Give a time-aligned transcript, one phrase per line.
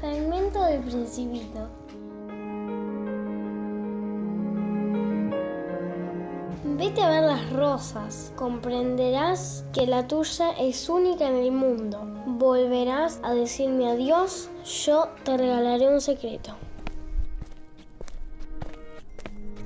[0.00, 1.68] Fragmento del Principito.
[6.76, 12.00] Vete a ver las rosas, comprenderás que la tuya es única en el mundo.
[12.26, 14.50] Volverás a decirme adiós,
[14.84, 16.54] yo te regalaré un secreto.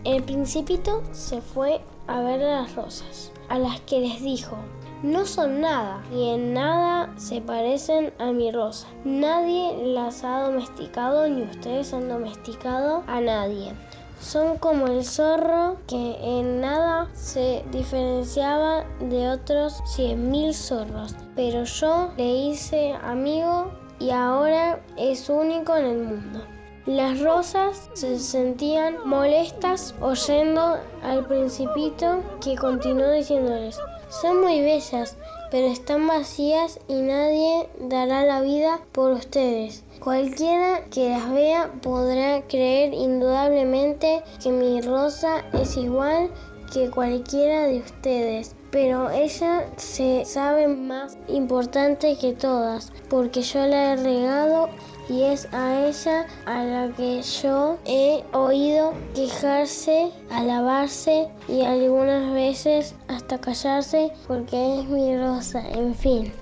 [0.05, 4.57] El principito se fue a ver las rosas, a las que les dijo,
[5.03, 8.87] no son nada y en nada se parecen a mi rosa.
[9.05, 13.73] Nadie las ha domesticado ni ustedes han domesticado a nadie.
[14.21, 21.15] Son como el zorro que en nada se diferenciaba de otros cien mil zorros.
[21.37, 23.71] Pero yo le hice amigo
[24.01, 26.41] y ahora es único en el mundo.
[26.87, 33.79] Las rosas se sentían molestas oyendo al principito que continuó diciéndoles,
[34.09, 35.17] son muy bellas,
[35.51, 39.85] pero están vacías y nadie dará la vida por ustedes.
[40.01, 46.31] Cualquiera que las vea podrá creer indudablemente que mi rosa es igual
[46.73, 53.93] que cualquiera de ustedes, pero ella se sabe más importante que todas, porque yo la
[53.93, 54.69] he regado
[55.09, 62.95] y es a ella a la que yo he oído quejarse, alabarse y algunas veces
[63.09, 66.33] hasta callarse porque es mi rosa, en fin.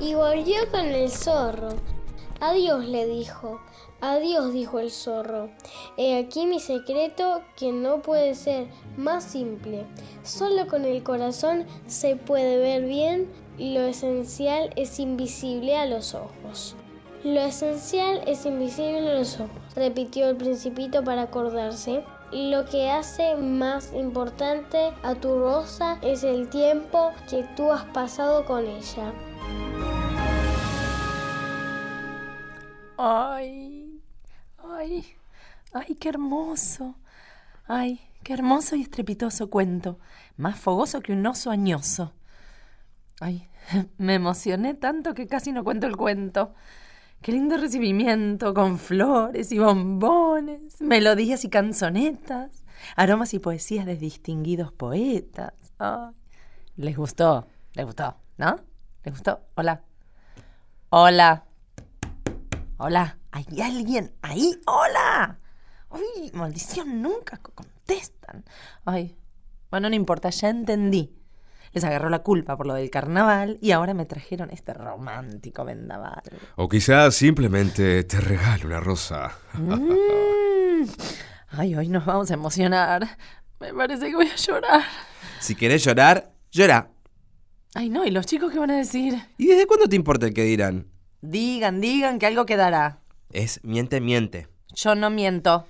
[0.00, 1.70] Y volvió con el zorro.
[2.40, 3.60] Adiós, le dijo.
[4.00, 5.50] Adiós, dijo el zorro.
[5.96, 9.84] He aquí mi secreto que no puede ser más simple.
[10.22, 16.76] Solo con el corazón se puede ver bien lo esencial es invisible a los ojos.
[17.28, 22.02] Lo esencial es invisible a los ojos, repitió el principito para acordarse.
[22.32, 28.46] Lo que hace más importante a tu rosa es el tiempo que tú has pasado
[28.46, 29.12] con ella.
[32.96, 34.00] Ay,
[34.56, 35.04] ay,
[35.74, 36.94] ay, qué hermoso.
[37.66, 39.98] Ay, qué hermoso y estrepitoso cuento.
[40.38, 42.14] Más fogoso que un oso añoso.
[43.20, 43.46] Ay,
[43.98, 46.54] me emocioné tanto que casi no cuento el cuento.
[47.22, 52.64] Qué lindo recibimiento, con flores y bombones, melodías y canzonetas,
[52.94, 55.52] aromas y poesías de distinguidos poetas.
[55.78, 56.14] Ay,
[56.76, 58.56] les gustó, les gustó, ¿no?
[59.04, 59.40] ¿Les gustó?
[59.56, 59.82] Hola.
[60.90, 61.44] Hola.
[62.76, 63.18] Hola.
[63.32, 64.58] ¿Hay alguien ahí?
[64.66, 65.38] ¡Hola!
[65.90, 67.02] ¡Uy, maldición!
[67.02, 68.44] Nunca contestan.
[68.84, 69.16] Ay,
[69.70, 71.17] bueno, no importa, ya entendí.
[71.72, 76.22] Les agarró la culpa por lo del carnaval y ahora me trajeron este romántico vendaval.
[76.56, 79.32] O quizás simplemente te regalo una rosa.
[79.54, 80.84] Mm.
[81.50, 83.16] Ay, hoy nos vamos a emocionar.
[83.60, 84.82] Me parece que voy a llorar.
[85.40, 86.90] Si querés llorar, llora.
[87.74, 89.14] Ay, no, ¿y los chicos qué van a decir?
[89.36, 90.86] ¿Y desde cuándo te importa el que dirán?
[91.20, 93.00] Digan, digan que algo quedará.
[93.30, 94.48] Es miente, miente.
[94.74, 95.66] Yo no miento.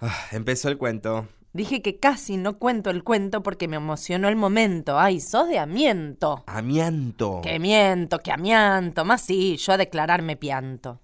[0.00, 1.28] Ah, empezó el cuento.
[1.52, 5.00] Dije que casi no cuento el cuento porque me emocionó el momento.
[5.00, 6.44] Ay, sos de amiento.
[6.46, 7.40] Amianto.
[7.42, 9.04] Que miento, que amianto.
[9.04, 11.00] Más sí, yo a declararme pianto.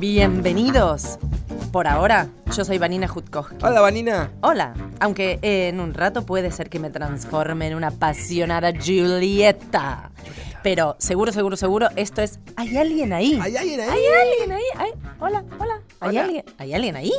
[0.00, 1.18] Bienvenidos.
[1.74, 3.56] Por ahora, yo soy Vanina Jutkowski.
[3.60, 4.30] Hola, Vanina.
[4.42, 10.12] Hola, aunque en un rato puede ser que me transforme en una apasionada Julieta.
[10.62, 13.40] Pero seguro, seguro, seguro, esto es ¿Hay alguien ahí?
[13.42, 13.88] ¿Hay alguien ahí?
[13.90, 14.62] ¿Hay alguien ahí?
[14.76, 15.80] ¿Hay- Hola, hola.
[15.98, 16.24] ¿Hay Hola.
[16.26, 16.44] alguien?
[16.58, 17.12] ¿Hay alguien ahí?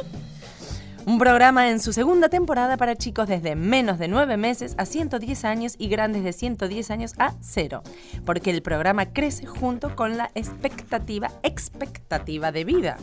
[1.05, 5.43] Un programa en su segunda temporada para chicos desde menos de 9 meses a 110
[5.43, 7.83] años y grandes de 110 años a cero.
[8.25, 12.95] Porque el programa crece junto con la expectativa, expectativa de vida.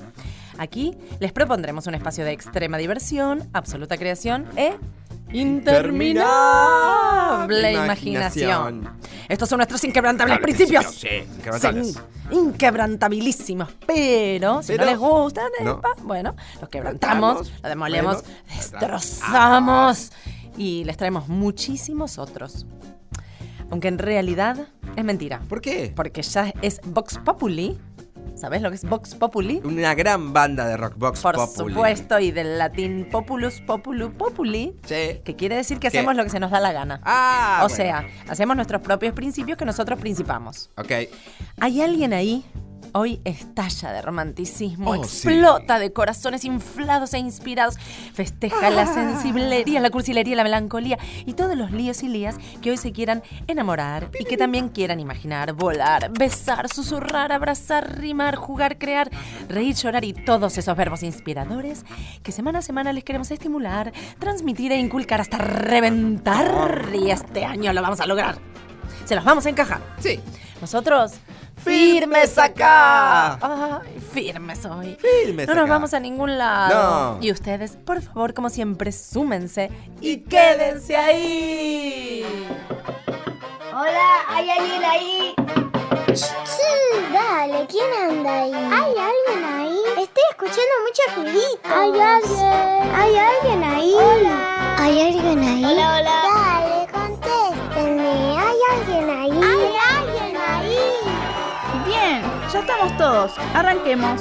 [0.59, 4.75] Aquí les propondremos un espacio de extrema diversión, absoluta creación e
[5.33, 7.85] interminable imaginación.
[7.85, 8.91] Imaginación.
[9.29, 10.87] Estos son nuestros inquebrantables principios.
[10.87, 12.01] Sí, inquebrantables.
[12.31, 13.69] Inquebrantabilísimos.
[13.87, 15.81] Pero, si no les gustan, No.
[16.03, 20.13] bueno, los quebrantamos, Quebrantamos, los demolemos, bueno, destrozamos
[20.57, 22.66] y les traemos muchísimos otros.
[23.71, 25.41] Aunque en realidad es mentira.
[25.48, 25.93] ¿Por qué?
[25.97, 27.78] Porque ya es Vox Populi.
[28.34, 29.60] ¿Sabes lo que es Vox Populi?
[29.65, 31.74] Una gran banda de rock box Por populi.
[31.74, 35.21] supuesto, y del latín populus, populu, populi, Sí.
[35.24, 35.98] que quiere decir que ¿Qué?
[35.98, 37.01] hacemos lo que se nos da la gana.
[37.04, 37.77] Ah, o bueno.
[37.77, 40.71] sea, hacemos nuestros propios principios que nosotros principamos.
[40.77, 40.91] Ok.
[41.60, 42.45] ¿Hay alguien ahí?
[42.92, 45.28] Hoy estalla de romanticismo, Oh, sí.
[45.28, 47.77] explota de corazones inflados e inspirados,
[48.12, 52.77] festeja la sensiblería, la cursilería, la melancolía y todos los líos y lías que hoy
[52.77, 59.10] se quieran enamorar y que también quieran imaginar, volar, besar, susurrar, abrazar, rimar, jugar, crear,
[59.48, 61.84] reír, llorar y todos esos verbos inspiradores
[62.22, 67.72] que semana a semana les queremos estimular, transmitir e inculcar hasta reventar y este año
[67.72, 68.36] lo vamos a lograr.
[69.04, 69.80] Se los vamos a encajar.
[69.98, 70.21] Sí.
[70.62, 71.14] Nosotros,
[71.64, 73.34] ¡Firmes acá!
[73.34, 74.97] Ay, firmes hoy.
[74.97, 75.72] Firmes no nos acá.
[75.72, 77.16] vamos a ningún lado.
[77.16, 77.18] No.
[77.20, 82.24] Y ustedes, por favor, como siempre, súmense y quédense ahí.
[83.74, 85.34] Hola, ¿hay alguien ahí?
[86.14, 86.62] Sí,
[87.12, 88.53] dale, ¿quién anda ahí?
[88.54, 89.78] ¿Hay alguien ahí?
[90.00, 91.68] Estoy escuchando mucho ruidito.
[91.74, 92.94] ¿Hay alguien?
[92.94, 93.94] ¿Hay alguien ahí?
[93.97, 94.76] Hola.
[94.78, 95.64] ¿Hay alguien ahí?
[95.64, 96.22] Hola, hola.
[96.22, 96.61] Dale,
[102.53, 103.33] ya estamos todos.
[103.54, 104.21] Arranquemos.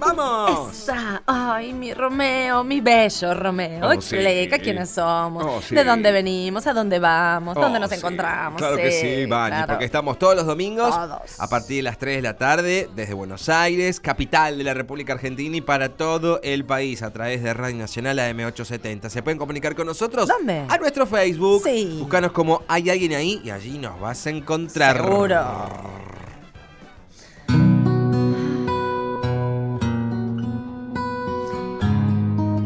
[0.00, 0.72] ¡Vamos!
[0.72, 1.22] esa.
[1.26, 3.86] Ay, mi Romeo, mi bello Romeo.
[3.88, 4.62] Oh, Explica sí.
[4.62, 5.74] quiénes somos, Oh, sí.
[5.74, 7.96] de dónde venimos, a dónde vamos, dónde Oh, nos sí.
[7.96, 8.58] encontramos.
[8.58, 9.66] Claro que sí, Vani, claro.
[9.68, 11.40] porque estamos todos los domingos Todos.
[11.40, 15.12] a partir de las 3 de la tarde desde Buenos Aires, capital de la República
[15.14, 19.08] Argentina y para todo el país a través de Radio Nacional AM870.
[19.08, 20.28] ¿Se pueden comunicar con nosotros?
[20.28, 20.64] ¿Dónde?
[20.68, 21.62] A nuestro Facebook.
[21.64, 21.96] Sí.
[22.00, 24.96] Búscanos como Hay alguien ahí y allí nos vas a encontrar.
[24.96, 25.44] Seguro.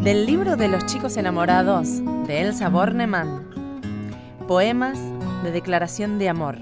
[0.03, 3.47] Del libro de los chicos enamorados de Elsa Bornemann,
[4.49, 4.99] poemas
[5.45, 6.59] de declaración de amor.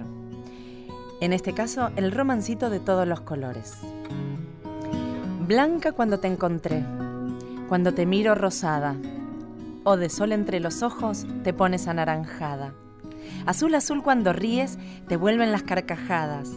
[1.23, 3.79] En este caso, el romancito de todos los colores.
[5.49, 6.85] Blanca cuando te encontré,
[7.67, 8.97] cuando te miro rosada,
[9.85, 12.75] o de sol entre los ojos te pones anaranjada.
[13.47, 14.79] Azul, azul cuando ríes,
[15.09, 16.51] te vuelven las carcajadas,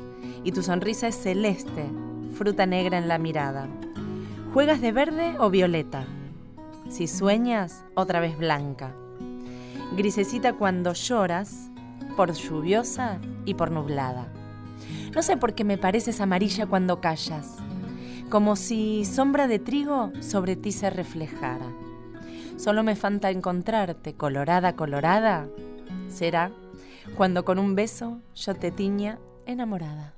[0.43, 1.85] y tu sonrisa es celeste,
[2.35, 3.69] fruta negra en la mirada.
[4.53, 6.05] ¿Juegas de verde o violeta?
[6.93, 8.93] Si sueñas, otra vez blanca.
[9.97, 11.71] Grisecita cuando lloras,
[12.15, 14.27] por lluviosa y por nublada.
[15.15, 17.57] No sé por qué me pareces amarilla cuando callas,
[18.29, 21.65] como si sombra de trigo sobre ti se reflejara.
[22.57, 25.47] Solo me falta encontrarte colorada, colorada.
[26.09, 26.51] Será
[27.17, 29.17] cuando con un beso yo te tiña
[29.47, 30.13] enamorada.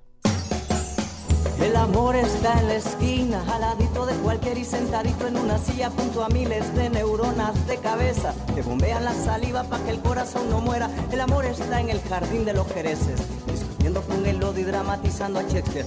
[1.60, 6.24] El amor está en la esquina, jaladito de cualquier y sentadito en una silla junto
[6.24, 10.60] a miles de neuronas de cabeza que bombean la saliva para que el corazón no
[10.60, 10.90] muera.
[11.12, 15.40] El amor está en el jardín de los jereces, discutiendo con el odio y dramatizando
[15.40, 15.86] a Shakespeare.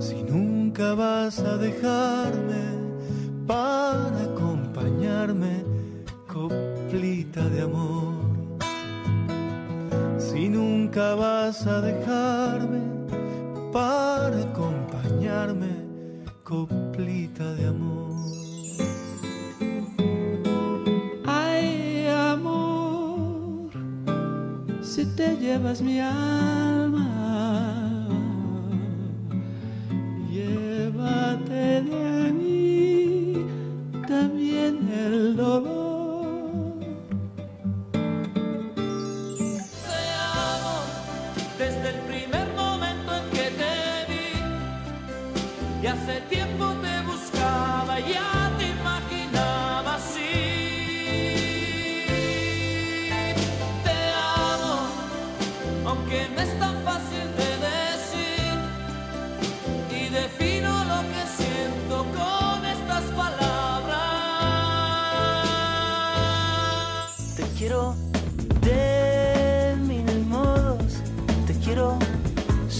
[0.00, 2.78] Si nunca vas a dejarme
[3.46, 5.62] para acompañarme,
[6.26, 8.14] coplita de amor.
[10.18, 12.97] Si nunca vas a dejarme
[13.72, 15.68] para acompañarme,
[16.44, 18.16] coplita de amor.
[21.26, 23.70] Ay, amor,
[24.82, 27.06] si te llevas mi alma,
[30.30, 33.46] llévate de mí
[34.06, 35.97] también el dolor.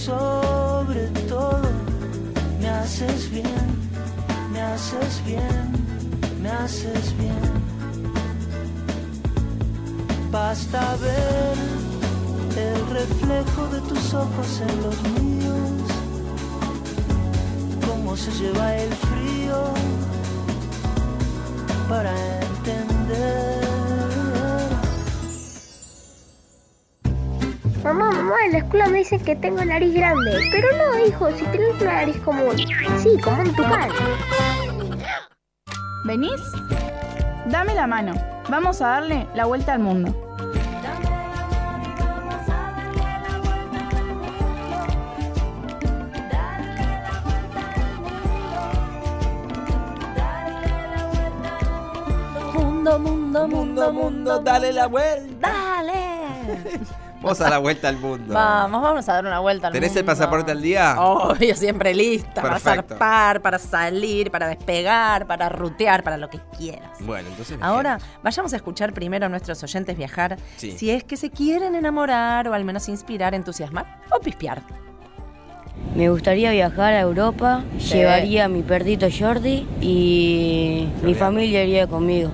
[0.09, 1.69] Sobre todo.
[2.59, 3.67] Me haces bien,
[4.51, 5.65] me haces bien,
[6.41, 7.53] me haces bien.
[10.31, 11.57] Basta ver
[12.67, 15.81] el reflejo de tus ojos en los míos,
[17.87, 19.59] cómo se lleva el frío
[21.87, 22.48] para entender.
[28.29, 30.39] Mamá, en la escuela me dicen que tengo nariz grande.
[30.51, 32.55] Pero no, hijo, si tienes una nariz común.
[32.99, 33.89] Sí, como un tucán.
[36.05, 36.39] ¿Venís?
[37.47, 38.13] Dame la mano.
[38.47, 40.11] Vamos a darle la vuelta al mundo.
[52.53, 55.49] Mundo Mundo, mundo, mundo, mundo, dale la vuelta.
[55.49, 56.79] Dale.
[57.21, 58.33] Vamos a la vuelta al mundo.
[58.33, 60.11] Vamos, vamos a dar una vuelta al ¿Tenés el mundo.
[60.13, 60.95] pasaporte al día?
[61.01, 62.41] Obvio, siempre lista.
[62.41, 62.43] Perfecto.
[62.43, 66.91] Para zarpar, para salir, para despegar, para rutear, para lo que quieras.
[67.01, 67.57] Bueno, entonces.
[67.61, 70.71] Ahora, vayamos a escuchar primero a nuestros oyentes viajar Sí.
[70.71, 74.61] si es que se quieren enamorar o al menos inspirar, entusiasmar o pispear.
[75.95, 77.95] Me gustaría viajar a Europa, Sí.
[77.95, 82.31] llevaría a mi perrito Jordi y mi familia iría conmigo.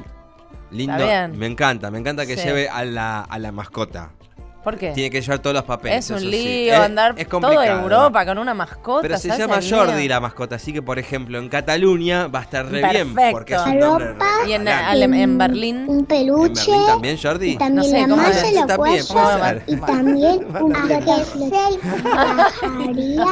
[0.72, 1.06] Lindo.
[1.34, 2.44] Me encanta, me encanta que Sí.
[2.46, 4.12] lleve a la, a la mascota.
[4.66, 4.92] ¿Por qué?
[4.92, 6.04] Tiene que llevar todos los papeles.
[6.04, 6.26] es un sí.
[6.26, 7.82] lío Es- andar es todo complicado.
[7.84, 9.02] Europa con una mascota.
[9.04, 10.10] Pero se ¿sabes llama Jordi lío?
[10.10, 13.32] la mascota, así que por ejemplo en Cataluña va a estar re bien Perfecto.
[13.32, 14.26] porque es un nombre Europa.
[14.44, 14.68] re Y en,
[15.14, 15.86] en Berlín.
[15.88, 16.70] Un ¿En peluche.
[16.72, 17.52] Berlín también, Jordi?
[17.52, 18.54] Y también No sé, la ¿cómo malla, es?
[18.54, 19.64] la También, cuello puede ser.
[19.68, 20.74] y también un
[22.04, 23.26] viajaría.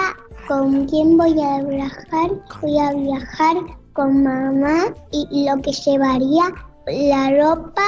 [0.47, 2.29] ¿Con quién voy a viajar?
[2.61, 3.55] Voy a viajar
[3.93, 6.43] con mamá y lo que llevaría
[6.87, 7.81] la ropa,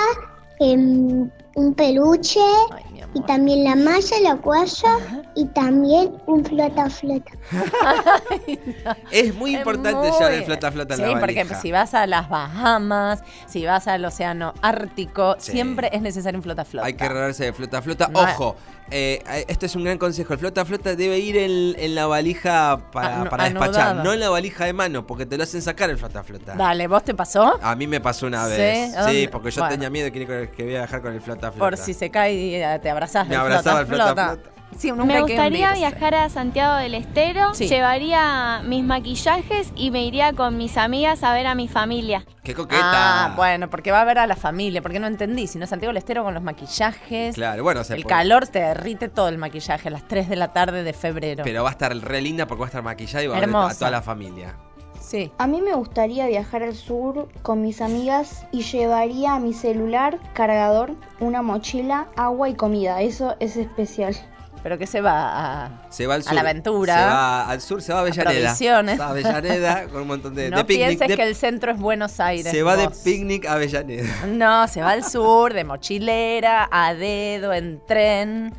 [0.59, 2.39] em, un peluche
[2.71, 4.99] Ay, y también la malla, la cuello
[5.35, 7.31] y también un flota flota.
[9.11, 12.05] Es muy importante muy- llevar el flota flota en Sí, la porque si vas a
[12.07, 15.51] las Bahamas, si vas al océano Ártico, Sí.
[15.53, 16.87] siempre es necesario un flota flota.
[16.87, 18.07] Hay que regarse de flota flota.
[18.09, 18.55] No Ojo,
[18.91, 20.33] eh, esto es un gran consejo.
[20.33, 24.29] El flota flota debe ir en, en la valija para, para despachar, no en la
[24.29, 26.53] valija de mano, porque te lo hacen sacar el flota flota.
[26.55, 27.57] Dale, ¿vos te pasó?
[27.61, 28.95] A mí me pasó una vez.
[28.95, 29.73] ¿A Sí, porque yo Bueno.
[29.73, 31.59] tenía miedo que, que voy a viajar con el flota flota.
[31.69, 33.27] Por si se cae y eh, te abrazás.
[33.27, 34.27] Me abrazaba el flota flota.
[34.35, 34.49] flota.
[34.77, 35.77] Sí, Me gustaría hundirse.
[35.89, 37.69] viajar a Santiago del Estero, Sí.
[37.69, 42.25] llevaría mis maquillajes y me iría con mis amigas a ver a mi familia.
[42.43, 42.81] ¡Qué coqueta!
[42.83, 45.91] Ah, bueno, porque va a ver a la familia, porque no entendí, si no Santiago
[45.91, 47.35] del Estero con los maquillajes.
[47.35, 50.35] Claro, bueno, se El puede- calor te derrite todo el maquillaje a las 3 de
[50.35, 51.45] la tarde de febrero.
[51.45, 53.49] Pero va a estar re linda porque va a estar maquillada y va a ver
[53.55, 54.55] a toda la familia.
[55.05, 55.31] Sí.
[55.37, 60.95] A mí me gustaría viajar al sur con mis amigas y llevaría mi celular, cargador,
[61.19, 63.01] una mochila, agua y comida.
[63.01, 64.15] Eso es especial.
[64.63, 65.91] Pero que se va a...
[65.91, 66.33] Se va al A sur.
[66.33, 66.95] la aventura.
[66.97, 68.31] Se va al sur, se va a Avellaneda.
[68.41, 68.93] provisiones.
[68.95, 70.87] Se va a Avellaneda con un montón de, no de picnic.
[70.87, 72.51] pienses de- que el centro es Buenos Aires.
[72.51, 74.09] se va de picnic a Avellaneda.
[74.27, 78.53] No, se va al sur, de mochilera, a dedo, en tren.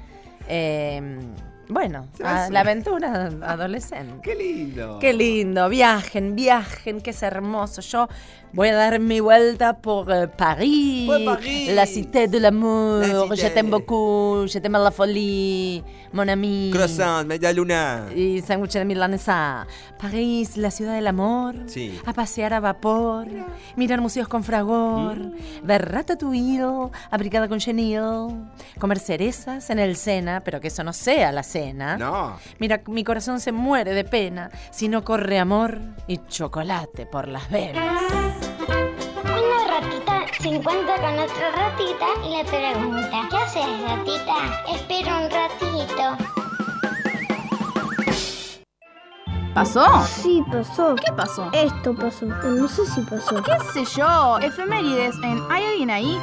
[0.47, 1.19] eh,
[1.69, 4.21] bueno, a la aventura adolescente.
[4.23, 4.99] ¡Qué lindo!
[5.01, 7.81] Qué lindo, viajen, viajen, que es hermoso.
[7.81, 8.09] Yo
[8.57, 11.71] voy a dar mi vuelta por eh, París, Por París.
[11.75, 16.71] la cité de l'amour, La je t'aime beaucoup, je t'aime la folie, mon ami.
[16.73, 18.07] Croissant, media luna.
[18.17, 19.67] Y sándwich de milanesa.
[20.01, 21.55] París, la ciudad del amor.
[21.67, 22.01] Sí.
[22.07, 23.27] A pasear a vapor.
[23.77, 25.17] Mirar museos con fragor.
[25.19, 25.35] Mm.
[25.63, 28.35] Ver ratatouille, abrigada con chenille.
[28.79, 31.99] Comer cerezas en el Sena, pero que eso no sea la cena.
[31.99, 32.39] No.
[32.59, 37.51] Mira, mi corazón se muere de pena si no corre amor y chocolate por las
[37.51, 38.46] venas.
[40.41, 44.35] Se encuentra con otra ratita y le pregunta, ¿qué haces ratita?
[44.75, 46.17] Espera un ratito.
[49.55, 49.87] ¿Pasó?
[50.07, 50.95] Sí, pasó.
[50.97, 51.51] ¿Qué pasó?
[51.53, 53.43] Esto pasó, pero no sé si pasó.
[53.43, 54.39] ¿Qué sé yo?
[54.39, 56.19] Efemérides en ¿Hay alguien ahí?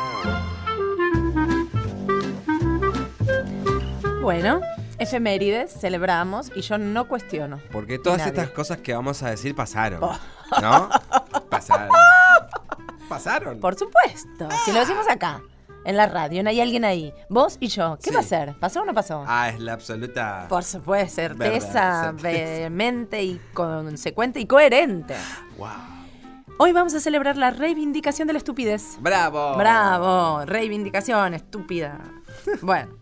[4.22, 4.62] Bueno,
[5.00, 7.60] efemérides, celebramos y yo no cuestiono.
[7.72, 8.30] Porque todas Nadie.
[8.34, 10.04] estas cosas que vamos a decir pasaron.
[10.04, 10.16] Oh.
[10.62, 10.90] ¿No?
[11.50, 11.90] Pasaron.
[13.14, 13.60] Pasaron.
[13.60, 15.42] Por supuesto, si lo decimos acá,
[15.86, 18.16] en la radio, no hay alguien ahí, vos y yo, ¿qué Sí.
[18.16, 18.56] va a ser?
[18.60, 19.24] ¿Pasó o no pasó?
[19.28, 20.48] Ah, es la absoluta.
[20.50, 22.24] Por supuesto, certeza, Verdad, certeza.
[22.24, 25.16] vehemente y consecuente y coherente.
[25.58, 25.68] Wow.
[26.58, 28.98] Hoy vamos a celebrar la reivindicación de la estupidez.
[29.00, 29.58] ¡Bravo!
[29.58, 32.00] Bravo, reivindicación estúpida.
[32.62, 32.96] Bueno,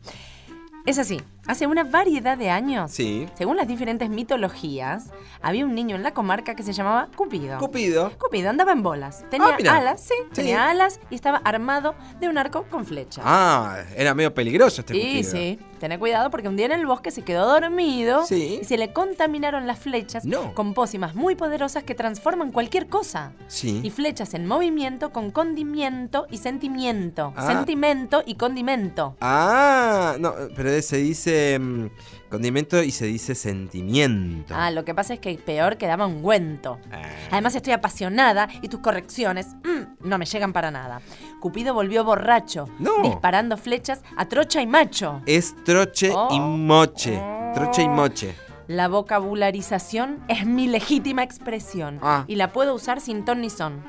[0.86, 1.22] es así.
[1.48, 3.28] Hace una variedad de años, Sí.
[3.36, 5.06] según las diferentes mitologías,
[5.42, 7.58] había un niño en la comarca que se llamaba Cupido.
[7.58, 8.12] Cupido.
[8.20, 9.26] Cupido andaba en bolas.
[9.32, 10.36] Tenía Ah, alas, sí, Sí.
[10.36, 13.24] tenía alas y estaba armado de un arco con flechas.
[13.28, 15.32] Ah, era medio peligroso este Sí, Cupido.
[15.32, 15.60] sí.
[15.80, 18.60] Tené cuidado porque un día en el bosque se quedó dormido Sí.
[18.62, 20.54] y se le contaminaron las flechas No.
[20.54, 23.32] con pócimas muy poderosas que transforman cualquier cosa.
[23.48, 23.82] Sí.
[23.84, 27.34] Y flechas en movimiento con condimiento y sentimiento.
[27.36, 27.48] Ah.
[27.48, 29.16] Sentimento y condimento.
[29.22, 31.90] Ah, no, pero se dice mm,
[32.30, 34.54] condimento y se dice sentimiento.
[34.58, 36.80] Ah, lo que pasa es que peor quedaba ungüento.
[36.92, 37.02] Ah.
[37.32, 41.02] Además estoy apasionada y tus correcciones mm, no me llegan para nada.
[41.40, 43.02] Cupido volvió borracho, No.
[43.04, 45.22] disparando flechas a trocha y macho.
[45.26, 46.40] Es troche y Oh.
[46.40, 47.22] moche.
[47.54, 48.36] Troche y moche.
[48.68, 52.24] La vocabularización es mi legítima expresión Ah.
[52.28, 53.84] y la puedo usar sin ton ni son.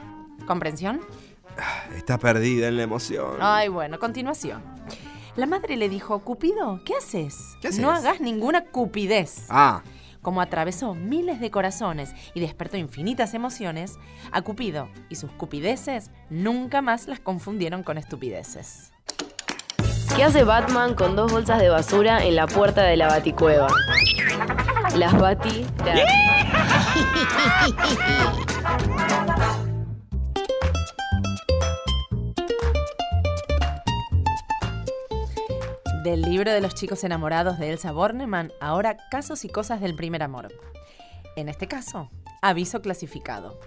[0.47, 1.01] ¿Comprensión?
[1.95, 3.37] Está perdida en la emoción.
[3.41, 4.63] Ay, bueno, continuación.
[5.35, 7.57] La madre le dijo, Cupido, ¿qué haces?
[7.63, 7.81] ¿Qué haces?
[7.81, 9.47] No hagas ninguna cupidez.
[9.49, 9.83] Ah,
[10.21, 13.99] como atravesó miles de corazones y despertó infinitas emociones,
[14.31, 18.93] a Cupido y sus cupideces nunca más las confundieron con estupideces.
[20.15, 23.69] ¿Qué hace Batman con dos bolsas de basura en la puerta de la baticueva?
[24.95, 25.67] Las bati...
[36.03, 40.25] Del libro de los chicos enamorados de Elsa Bornemann, ahora casos y cosas del primer
[40.25, 40.49] amor.
[41.37, 43.61] En este caso, aviso clasificado.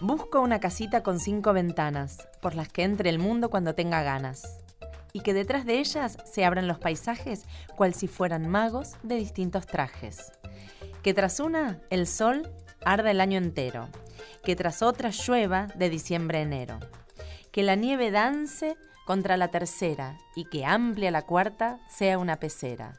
[0.00, 4.60] Busco una casita con cinco ventanas, por las que entre el mundo cuando tenga ganas,
[5.12, 9.66] y que detrás de ellas se abran los paisajes cual si fueran magos de distintos
[9.66, 10.30] trajes.
[11.02, 12.48] Que tras una, el sol
[12.84, 13.88] arda el año entero,
[14.44, 16.78] que tras otra llueva de diciembre a enero,
[17.50, 22.94] que la nieve dance contra la tercera y que amplia la cuarta sea una pecera.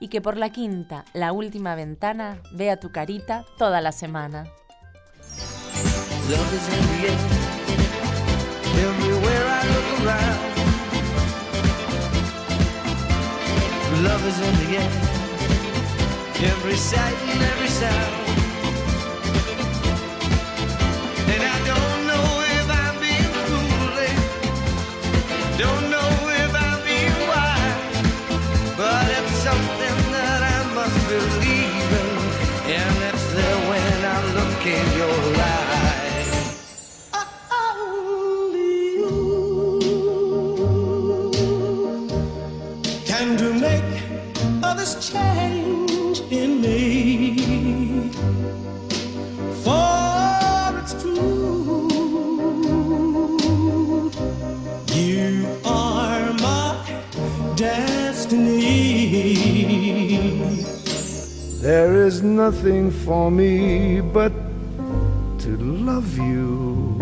[0.00, 4.46] Y que por la quinta, la última ventana, vea tu carita toda la semana.
[14.02, 14.78] Love is in the
[17.42, 18.51] every sound.
[62.52, 64.32] Nothing for me but
[65.38, 66.98] to love you.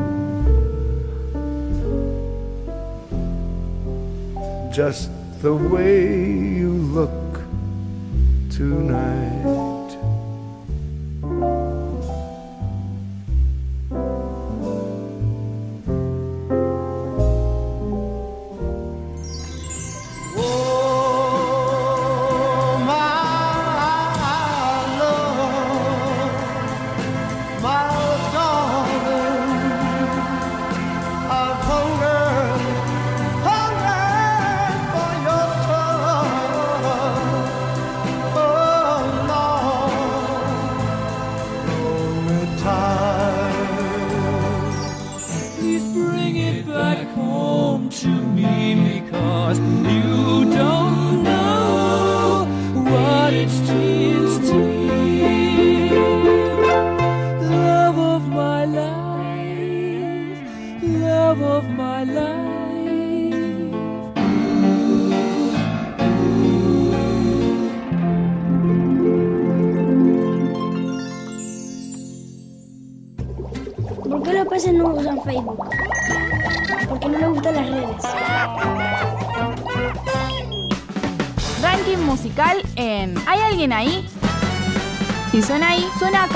[4.72, 5.10] Just
[5.42, 6.06] the way
[6.60, 7.40] you look
[8.48, 9.59] tonight.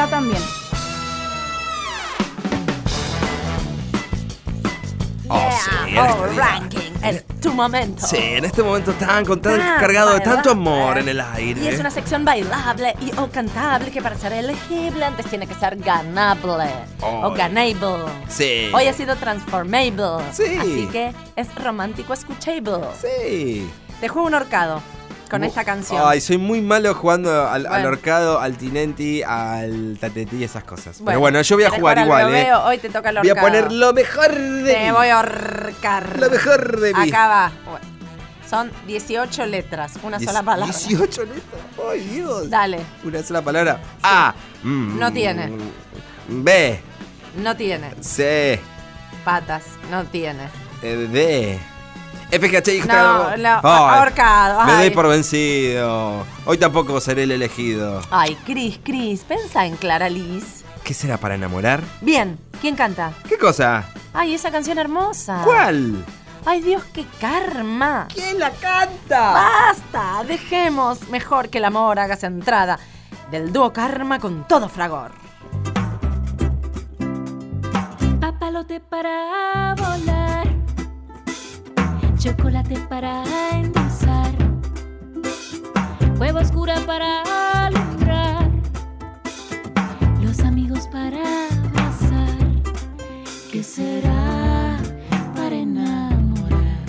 [0.05, 0.43] Acá también.
[5.27, 6.37] Oh, sí, este día.
[6.37, 8.07] ranking, es tu momento.
[8.07, 10.71] Sí, en este momento tan, con tan Tan cargado de tanto bailable.
[10.83, 11.62] amor en el aire.
[11.62, 15.55] Y es una sección bailable y o cantable que para ser elegible antes tiene que
[15.55, 16.69] ser ganable
[17.01, 17.37] o Ay.
[17.38, 18.12] ganable.
[18.29, 18.71] Sí.
[18.75, 20.23] Hoy ha sido transformable.
[20.33, 20.57] Sí.
[20.61, 22.81] Así que es romántico escuchable.
[23.01, 23.69] Sí.
[24.01, 24.83] Te juego un horcado
[25.35, 26.03] con esta canción.
[26.05, 27.88] Ay, soy muy malo jugando al, al Bueno.
[27.88, 31.01] horcado, al tinenti, al tatetí y esas cosas.
[31.05, 32.55] Pero Bueno, yo voy a ¿querés jugar al igual, ¿eh?
[32.55, 33.49] Hoy te toca el Voy a horcado.
[33.49, 34.90] poner lo mejor de Te mí.
[34.90, 36.18] voy a ahorcar.
[36.18, 37.09] Lo mejor de mí.
[37.09, 37.53] Acá va.
[37.64, 37.87] Bueno,
[38.49, 40.66] Son 18 letras, una Diez- sola palabra.
[40.66, 41.62] 18 letras.
[41.90, 42.49] Ay, Dios.
[42.51, 43.81] Dale, Una sola palabra.
[44.03, 44.35] A.
[44.62, 45.51] mm, No tiene.
[46.29, 46.81] B.
[47.38, 47.90] no tiene.
[48.01, 48.61] C.
[49.25, 50.44] Patas, no tiene.
[50.83, 51.59] eh, D.
[52.35, 56.27] F, G, H, I, J, No, no, Ay, ahorcado, Me doy por vencido.
[56.47, 58.01] Hoy tampoco seré el elegido.
[58.11, 60.64] Ay, Cris, Cris, pensa en Clara Liz.
[60.83, 61.81] ¿Qué será para enamorar?
[62.01, 63.12] Bien, ¿quién canta?
[63.29, 63.85] ¿Qué cosa?
[64.12, 65.42] Ay, esa canción hermosa.
[65.44, 66.05] ¿Cuál?
[66.44, 68.09] Ay, Dios, qué karma.
[68.12, 69.33] ¿Quién la canta?
[69.33, 72.79] Basta, dejemos mejor que el amor haga esa entrada
[73.31, 75.12] del dúo karma con todo fragor.
[78.20, 80.54] Papalote para volar,
[82.25, 84.33] chocolate para endulzar,
[86.19, 87.21] huevo oscura para
[87.67, 88.49] alumbrar
[90.91, 92.39] para abrazar?
[93.53, 94.79] ¿Qué será
[95.37, 96.87] para enamorar?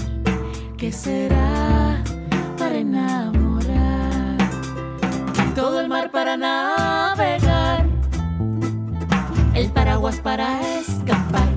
[0.78, 2.02] ¿Qué será
[2.58, 4.38] para enamorar?
[5.54, 7.86] Todo el mar para navegar,
[9.54, 11.50] el paraguas para escapar,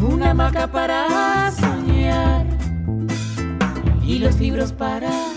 [0.00, 1.08] una hamaca para
[4.14, 5.33] y los libros para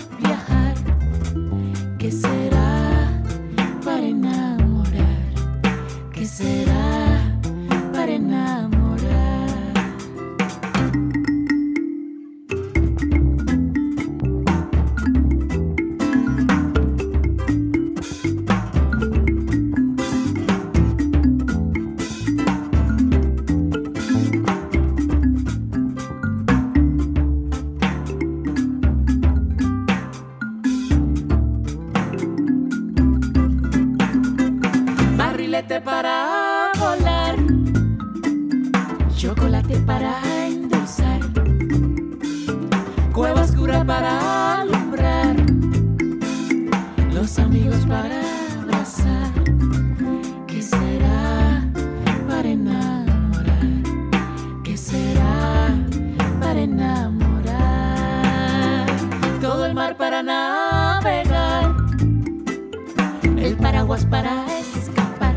[63.42, 65.36] el paraguas para escapar,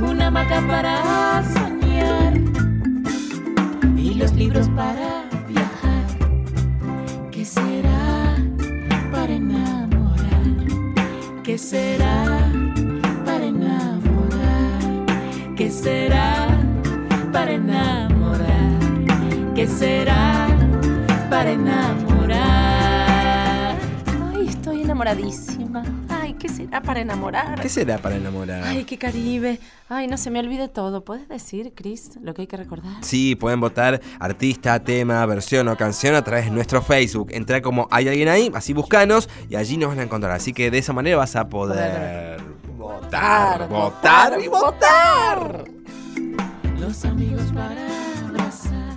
[0.00, 2.34] una hamaca para soñar
[3.96, 6.06] y los libros para viajar.
[7.30, 8.36] ¿Qué será
[9.10, 10.44] para enamorar?
[11.42, 12.48] ¿Qué será
[13.24, 15.04] para enamorar?
[15.56, 16.46] ¿Qué será
[17.32, 18.78] para enamorar?
[19.54, 20.46] ¿Qué será
[21.28, 22.38] para enamorar?
[24.32, 25.57] Ay, estoy enamoradísima.
[26.48, 27.60] ¿Qué será para enamorar?
[27.60, 28.64] ¿Qué será para enamorar?
[28.64, 29.60] Ay, qué Caribe.
[29.88, 31.04] Ay, no se me olvide todo.
[31.04, 32.96] ¿Puedes decir, Chris, lo que hay que recordar?
[33.02, 37.28] Sí, pueden votar artista, tema, versión o canción a través de nuestro Facebook.
[37.32, 40.32] Entra como hay alguien ahí, así buscanos y allí nos van a encontrar.
[40.32, 42.40] Así que de esa manera vas a poder
[42.76, 45.64] votar, votar y votar.
[46.78, 47.86] Los amigos para
[48.26, 48.96] abrazar.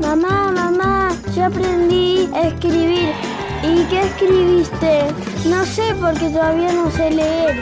[0.00, 3.37] Mamá, mamá, yo aprendí a escribir.
[3.62, 5.02] ¿Y qué escribiste?
[5.48, 7.56] No sé porque todavía no sé leer.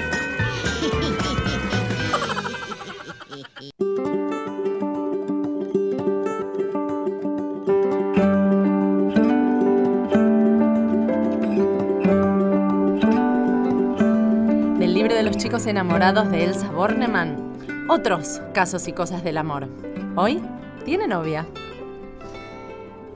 [14.78, 17.56] Del libro de los chicos enamorados de Elsa Bornemann.
[17.88, 19.66] Otros casos y cosas del amor.
[20.14, 20.42] Hoy
[20.84, 21.46] tiene novia.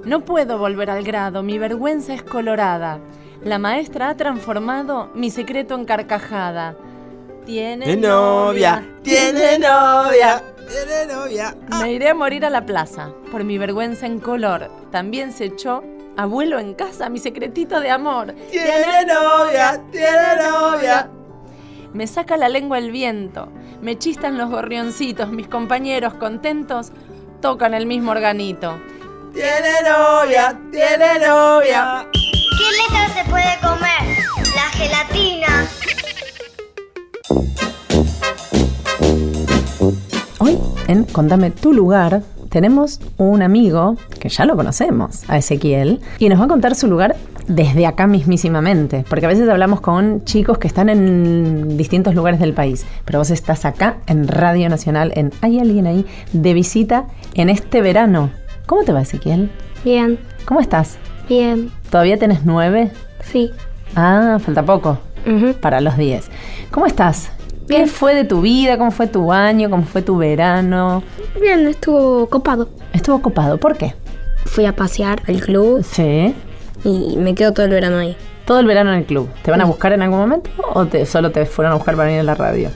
[0.05, 3.01] No puedo volver al grado, mi vergüenza es colorada.
[3.43, 6.75] La maestra ha transformado mi secreto en carcajada.
[7.45, 11.55] Tiene novia, tiene novia, tiene novia.
[11.81, 14.71] Me iré a morir a la plaza por mi vergüenza en color.
[14.91, 15.83] También se echó
[16.17, 18.35] abuelo en casa mi secretito de amor.
[18.51, 21.11] Tiene novia, tiene novia.
[21.93, 23.49] Me saca la lengua el viento,
[23.83, 26.93] me chistan los gorrioncitos, mis compañeros contentos
[27.41, 28.79] tocan el mismo organito.
[29.33, 32.07] Tiene novia, tiene novia.
[32.13, 34.03] ¿Qué letra se puede comer?
[34.55, 35.69] La gelatina.
[40.39, 46.29] Hoy en Contame tu lugar tenemos un amigo que ya lo conocemos, a Ezequiel, y
[46.29, 47.15] nos va a contar su lugar
[47.47, 52.53] desde acá mismísimamente, porque a veces hablamos con chicos que están en distintos lugares del
[52.53, 57.49] país, pero vos estás acá en Radio Nacional, en Hay alguien ahí de visita en
[57.51, 58.31] este verano.
[58.71, 59.51] ¿Cómo te va Ezequiel?
[59.83, 60.97] Bien, ¿Cómo estás?
[61.29, 62.93] bien, ¿Todavía tenés nueve?
[63.21, 63.51] sí.
[63.97, 65.55] Ah, falta poco Ujú.
[65.55, 66.29] para los diez.
[66.71, 67.33] ¿Cómo estás?
[67.67, 67.89] ¿Qué Bien.
[67.89, 68.79] fue de tu vida?
[68.79, 69.69] ¿Cómo fue tu año?
[69.71, 71.03] ¿Cómo fue tu verano?
[71.41, 72.69] Bien, estuvo copado.
[72.93, 73.59] Estuvo ocupado.
[73.59, 73.97] ¿Por qué?
[74.45, 76.33] Fui a pasear al club Sí.
[76.85, 78.17] y me quedo todo el verano ahí.
[78.45, 79.29] Todo el verano en el club.
[79.43, 82.07] ¿Te van a buscar en algún momento o te, solo te fueron a buscar para
[82.07, 82.71] venir a la radio?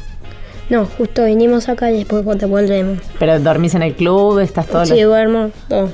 [0.71, 2.99] No, justo vinimos acá y después te volvemos.
[3.19, 5.91] Pero dormís en el club, estás todo Sí, duermo, todo.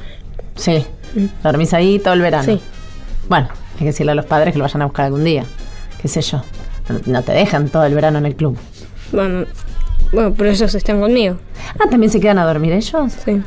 [0.54, 0.84] Sí.
[1.42, 2.44] Dormís ahí todo el verano.
[2.44, 2.60] Sí.
[3.28, 5.44] Bueno, hay que decirle a los padres que lo vayan a buscar algún día.
[6.00, 6.42] ¿Qué sé yo?
[6.88, 8.56] No, no te dejan todo el verano en el club.
[9.12, 9.46] Bueno,
[10.12, 11.36] bueno, pero ellos están conmigo.
[11.78, 13.12] Ah, ¿también se quedan a dormir ellos?
[13.24, 13.42] Sí.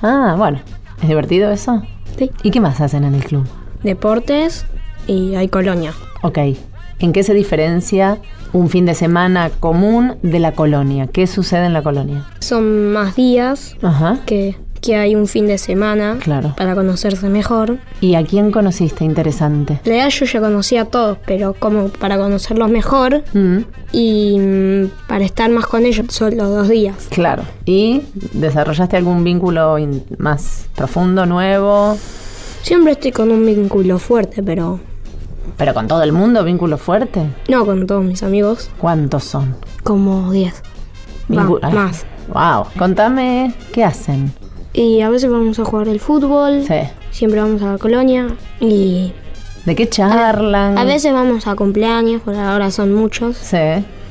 [0.00, 0.60] Ah, bueno.
[1.02, 1.82] ¿Es divertido eso?
[2.18, 2.30] Sí.
[2.42, 3.46] ¿Y qué más hacen en el club?
[3.82, 4.64] Deportes
[5.06, 5.92] y hay colonia.
[6.22, 6.38] Ok.
[7.02, 8.18] ¿En qué se diferencia
[8.52, 11.08] un fin de semana común de la colonia?
[11.08, 12.24] ¿Qué sucede en la colonia?
[12.38, 14.20] Son más días Ajá.
[14.24, 16.54] que que hay un fin de semana Claro.
[16.56, 17.78] para conocerse mejor.
[18.00, 19.78] ¿Y a quién conociste interesante?
[19.84, 23.58] La verdad yo ya conocía a todos, pero como para conocerlos mejor Mm,
[23.92, 26.96] y mm, para estar más con ellos solo dos días.
[27.10, 27.44] claro.
[27.64, 29.76] ¿Y desarrollaste algún vínculo
[30.18, 31.96] más profundo, nuevo?
[32.62, 34.80] Siempre estoy con un vínculo fuerte, pero
[35.56, 37.28] ¿Pero con todo el mundo, vínculo fuerte?
[37.48, 38.70] no con todos mis amigos.
[38.78, 39.54] ¿Cuántos son?
[39.84, 40.54] Como 10.
[41.30, 42.04] Va, Vincu- Ay, más.
[42.32, 42.66] Wow.
[42.78, 44.32] Contame, ¿qué hacen?
[44.72, 46.64] Y a veces vamos a jugar el fútbol.
[46.66, 46.74] Sí.
[47.10, 48.28] Siempre vamos a la colonia.
[48.60, 49.12] Y
[49.66, 50.78] ¿De qué charlan?
[50.78, 53.36] a veces vamos a cumpleaños, por ahora son muchos.
[53.36, 53.58] Sí.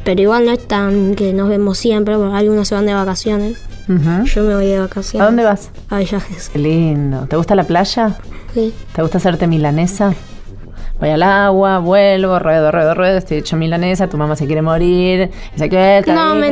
[0.04, 3.63] Pero igual no es tan que nos vemos siempre, porque algunos se van de vacaciones.
[3.89, 4.25] Ujú.
[4.25, 5.21] Yo me voy de vacaciones.
[5.23, 5.69] ¿A dónde vas?
[5.89, 6.49] A Villajes.
[6.49, 7.25] Qué lindo.
[7.27, 8.17] ¿Te gusta la playa?
[8.54, 8.73] Sí.
[8.95, 10.13] ¿Te gusta hacerte milanesa?
[11.02, 15.32] Voy al agua, vuelvo, ruedo, ruedo, ruedo, estoy hecho milanesa, tu mamá se quiere morir.
[15.60, 16.50] Está No, me,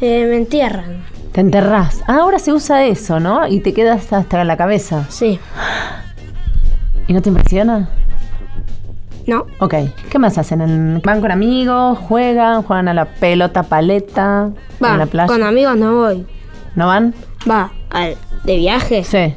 [0.00, 1.04] eh, me entierran.
[1.32, 2.02] Te enterrás.
[2.08, 3.46] Ah, ahora se usa eso, ¿no?
[3.46, 5.04] Y te quedas hasta la cabeza.
[5.10, 5.38] Sí.
[7.08, 7.90] ¿Y no te impresiona?
[9.26, 9.44] No.
[9.60, 9.74] Ok.
[10.10, 10.62] ¿Qué más hacen?
[10.62, 11.98] ¿En- ¿Van con amigos?
[11.98, 12.62] ¿Juegan?
[12.62, 14.50] ¿Juegan a la pelota paleta?
[14.82, 15.26] Va, ¿En la playa?
[15.26, 16.26] con amigos no voy.
[16.74, 17.14] ¿No van?
[17.50, 19.04] Va, al- ¿de viaje?
[19.04, 19.34] Sí.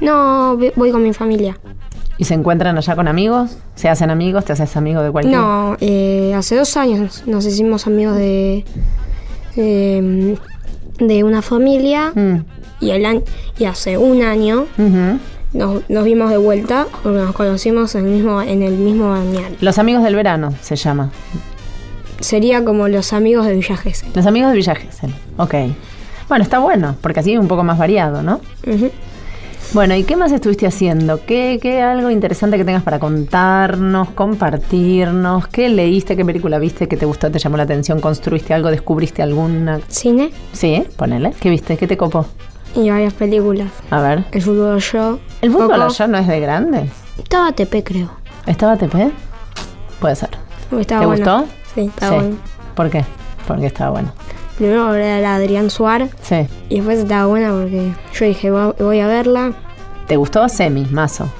[0.00, 1.56] No, voy con mi familia.
[2.20, 3.56] ¿Y se encuentran allá con amigos?
[3.76, 4.44] ¿Se hacen amigos?
[4.44, 5.38] ¿Te haces amigo de cualquier?
[5.38, 8.66] No, eh, hace dos años nos hicimos amigos de,
[9.56, 10.38] de,
[10.98, 12.44] de una familia Mm.
[12.80, 13.22] y, el año,
[13.58, 14.66] y hace un año
[15.54, 19.56] nos, nos vimos de vuelta porque nos conocimos en el mismo, en el mismo balneario.
[19.62, 21.10] Los amigos del verano se llama.
[22.20, 24.10] Sería como los amigos de Villa Gesell.
[24.14, 25.14] Los amigos de Villa Gesell.
[25.38, 25.54] Ok.
[26.28, 28.40] Bueno, está bueno, porque así es un poco más variado, ¿no?
[29.72, 31.24] Bueno, ¿y qué más estuviste haciendo?
[31.24, 35.46] ¿Qué, qué algo interesante que tengas para contarnos, compartirnos?
[35.46, 38.00] ¿Qué leíste, qué película viste que te gustó, te llamó la atención?
[38.00, 39.80] ¿Construiste algo, descubriste alguna?
[39.86, 41.32] Cine Sí, ponele.
[41.38, 41.76] ¿Qué viste?
[41.76, 42.26] ¿Qué te copó?
[42.74, 43.68] y varias películas.
[43.90, 44.24] A ver.
[44.30, 45.18] El fútbol yo.
[45.42, 45.82] ¿El fútbol Coco.
[45.82, 46.88] allá no es de grande?
[47.18, 48.10] Estaba TP, creo.
[48.46, 49.10] ¿Estaba TP?
[50.00, 50.30] Puede ser.
[50.78, 51.10] Estaba ¿Te bueno.
[51.40, 51.52] gustó?
[51.74, 52.36] Sí, estaba bueno.
[52.76, 53.04] ¿Por qué?
[53.48, 54.12] Porque estaba bueno.
[54.60, 56.46] Primero era Adrián Suárez Sí.
[56.68, 59.54] y después estaba buena porque yo dije, "Va- voy a verla.
[60.06, 61.30] ¿Te gustó Semi, Mazo?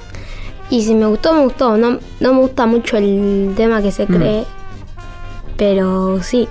[0.71, 1.77] Y si me gustó, me gustó.
[1.77, 4.15] No, no me gusta mucho el tema que se Mm.
[4.15, 4.43] cree,
[5.55, 6.47] pero sí.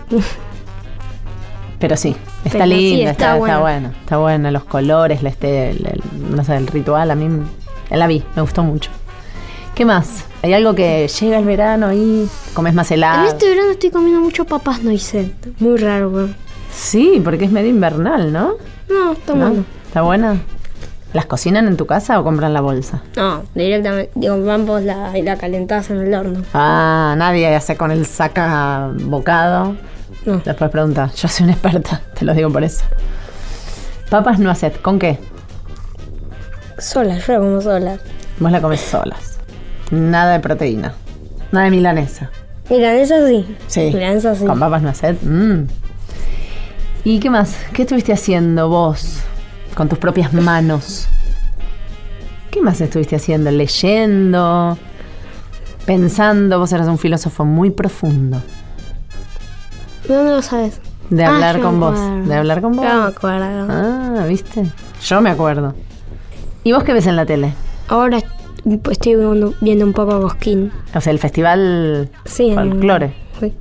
[1.81, 3.59] Pero sí, está Pero linda, está está, está buena.
[3.61, 3.93] buena.
[4.03, 7.29] Está buena, los colores, la este, el, el- no sé, el ritual, a mí
[7.91, 8.91] la vi, me gustó mucho.
[9.75, 10.25] ¿Qué más?
[10.43, 13.27] ¿Hay algo que llega el verano y comes más En helado?
[13.27, 15.59] este verano estoy comiendo mucho papas noisette.
[15.59, 16.37] Muy raro, weón.
[16.81, 18.55] Sí, porque es medio invernal, ¿no?
[18.89, 19.49] No, está ¿No?
[19.49, 19.65] bueno.
[19.87, 20.39] ¿Está buena?
[21.13, 23.03] ¿Las cocinan en tu casa o compran la bolsa?
[23.17, 26.43] No, directamente, digo, vamos la, y la calentás en el horno.
[26.55, 29.77] Ah, nadie hace con el saca bocado.
[30.25, 30.39] No.
[30.39, 32.85] Después pregunta, yo soy una experta, te lo digo por eso.
[34.09, 35.19] Papas no haced, ¿con qué?
[36.79, 37.99] Sola, yo la como sola.
[38.39, 39.39] Vos la comes solas.
[39.91, 40.95] Nada de proteína.
[41.53, 42.31] Nada de milanesa.
[42.71, 43.57] Milanesa sí.
[43.67, 43.91] Sí.
[43.93, 44.47] Milanesa sí.
[44.47, 45.17] Con papas no haced.
[45.23, 45.67] Mm.
[47.05, 47.57] ¿Y qué más?
[47.73, 49.21] ¿Qué estuviste haciendo vos
[49.75, 51.09] con tus propias manos?
[52.51, 53.51] ¿Qué más estuviste haciendo?
[53.51, 54.77] ¿Leyendo?
[55.87, 56.59] ¿Pensando?
[56.59, 58.43] Vos eras un filósofo muy profundo.
[60.07, 60.81] ¿De dónde lo sabes?
[61.09, 61.99] De Ah, hablar con vos.
[61.99, 62.29] acuerdo.
[62.29, 62.85] De hablar con vos.
[62.87, 63.67] Yo me acuerdo.
[63.71, 64.63] Ah, ¿viste?
[65.05, 65.75] Yo me acuerdo.
[66.65, 67.55] ¿Y vos qué ves en la tele?
[67.89, 68.27] Ahora est-
[68.91, 70.71] estoy viendo, viendo un poco Cosquín.
[70.95, 73.15] O sea, el festival Sí, en- folclore.
[73.41, 73.53] Sí.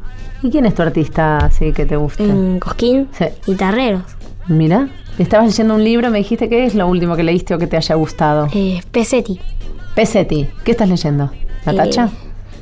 [0.44, 2.24] ¿Y quién es tu artista así que te gusta?
[2.24, 3.26] En Cosquín, Sí.
[3.48, 4.04] guitarreros.
[4.48, 7.68] Mira, estabas leyendo un libro, me dijiste que es lo último que leíste o que
[7.68, 8.48] te haya gustado.
[8.54, 9.40] Eh, Pesetti.
[9.96, 10.48] Pesetti.
[10.64, 11.32] ¿Qué estás leyendo?
[11.66, 12.06] ¿Natacha?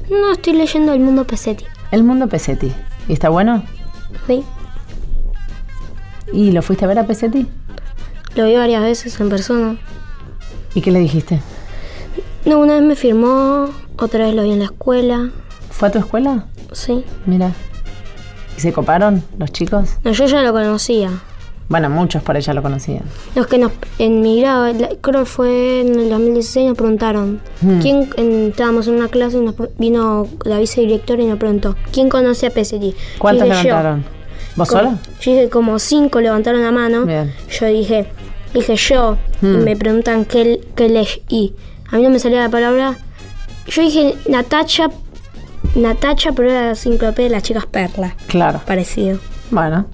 [0.10, 1.66] Eh, no, estoy leyendo El Mundo Pesetti.
[1.92, 2.72] El mundo Pesetti.
[3.08, 3.64] ¿Y está bueno?
[4.28, 4.44] Sí.
[6.34, 7.48] ¿Y lo fuiste a ver a Pesetti?
[8.36, 9.78] Lo vi varias veces en persona.
[10.76, 11.40] ¿Y qué le dijiste?
[12.46, 15.30] No, una vez me firmó, otra vez lo vi en la escuela.
[15.70, 16.46] ¿Fue a tu escuela?
[16.72, 17.04] Sí.
[17.26, 17.52] Mira.
[18.58, 19.90] ¿Y se coparon los chicos?
[20.04, 21.12] No, yo ya lo conocía.
[21.70, 23.02] Bueno, muchos por ella lo conocían.
[23.36, 27.42] Los que nos, en mi grado, creo que fue en el 2016, nos preguntaron.
[27.62, 27.80] Hmm.
[27.80, 32.08] ¿Quién, en- estábamos en una clase y nos vino la vicedirectora y nos preguntó, ¿quién
[32.08, 32.96] conoce a Pesetti?
[33.20, 33.64] ¿Cuántos dije, yo.
[33.66, 34.06] levantaron?
[34.56, 34.98] ¿Vos Como- sola?
[35.20, 37.06] Yo dije como cinco levantaron la mano.
[37.06, 37.34] Bien.
[37.60, 38.08] Yo dije,
[38.54, 39.18] dije yo.
[39.42, 39.56] Hmm.
[39.56, 41.54] Y me preguntan qué, qué leí.
[41.92, 42.96] A mí no me salía la palabra.
[43.68, 44.88] Yo dije Natacha,
[45.78, 48.14] Natacha, pero era la de las chicas perlas.
[48.28, 48.60] Claro.
[48.66, 49.20] Parecido.
[49.52, 49.86] Bueno.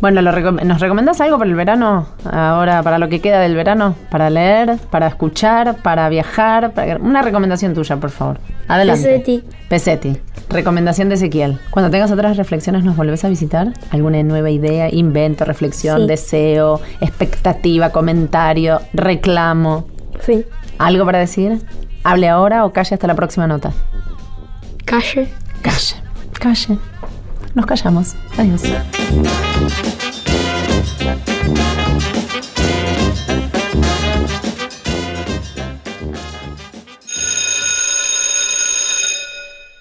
[0.00, 2.06] Bueno, lo recom- ¿nos recomendás algo para el verano?
[2.30, 7.22] Ahora, para lo que queda del verano, para leer, para escuchar, para viajar, para- una
[7.22, 8.38] recomendación tuya, por favor.
[8.68, 9.02] Adelante.
[9.08, 9.44] Pesetti.
[9.70, 10.16] Pesetti.
[10.50, 11.58] Recomendación de Ezequiel.
[11.70, 13.72] Cuando tengas otras reflexiones, ¿nos volvés a visitar?
[13.90, 16.06] ¿Alguna nueva idea, invento, reflexión, Sí.
[16.08, 19.86] deseo, expectativa, comentario, reclamo?
[20.20, 20.44] Sí.
[20.78, 21.58] ¿Algo para decir?
[22.04, 23.72] ¿Hable ahora o calle hasta la próxima nota?
[24.86, 25.28] Calle.
[25.62, 25.96] Calle.
[26.38, 26.78] Calle.
[27.54, 28.14] Nos callamos.
[28.38, 28.62] Adiós.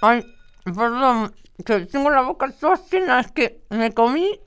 [0.02, 0.26] Ay,
[0.64, 3.20] perdón, que tengo la boca toda llena.
[3.20, 4.40] Es que me comí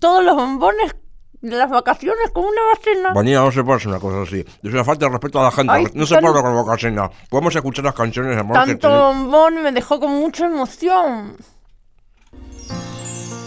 [0.00, 0.96] todos los bombones
[1.40, 3.12] de las vacaciones como una ballena.
[3.14, 4.44] Vanina, no se puede hacer una cosa así.
[4.62, 5.72] Es una falta de respeto a la gente.
[5.72, 7.10] Ay, no se tan- puede con llena.
[7.28, 11.36] Podemos escuchar las canciones de amor Tanto bombón me dejó con mucha emoción.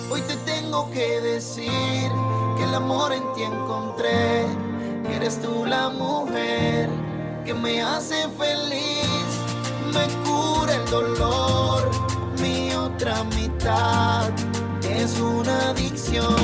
[0.09, 1.71] Hoy te tengo que decir
[2.57, 4.45] que el amor en ti encontré,
[5.07, 6.89] que eres tú la mujer
[7.45, 9.39] que me hace feliz,
[9.93, 11.89] me cura el dolor,
[12.39, 14.29] mi otra mitad
[14.83, 16.35] es una adicción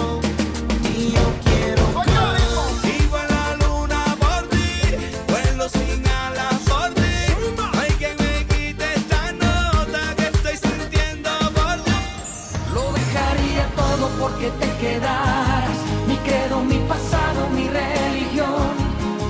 [1.00, 2.82] y yo quiero más.
[2.84, 4.70] Vivo en la luna por ti,
[5.30, 6.04] vuelo sin.
[7.58, 11.30] No hay quien me quite esta nota que estoy sintiendo.
[12.74, 15.78] Lo dejaría todo porque te quedaras.
[16.08, 18.74] Mi credo, mi pasado, mi religión.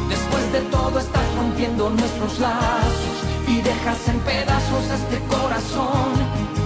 [0.09, 3.15] Después de todo estás rompiendo nuestros lazos
[3.47, 6.13] y dejas en pedazos este corazón.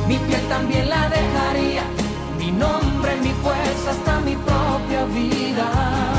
[0.07, 2.02] Mi piel también la dejaría.
[2.57, 6.12] Nombre, mi fuerza, hasta mi propia vida.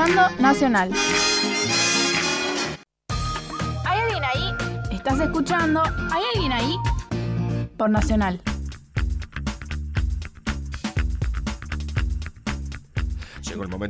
[0.00, 0.90] Escuchando Nacional.
[3.84, 4.54] ¿Hay alguien ahí?
[4.90, 5.82] Estás escuchando.
[5.82, 6.76] ¿Hay alguien ahí?
[7.76, 8.40] Por Nacional.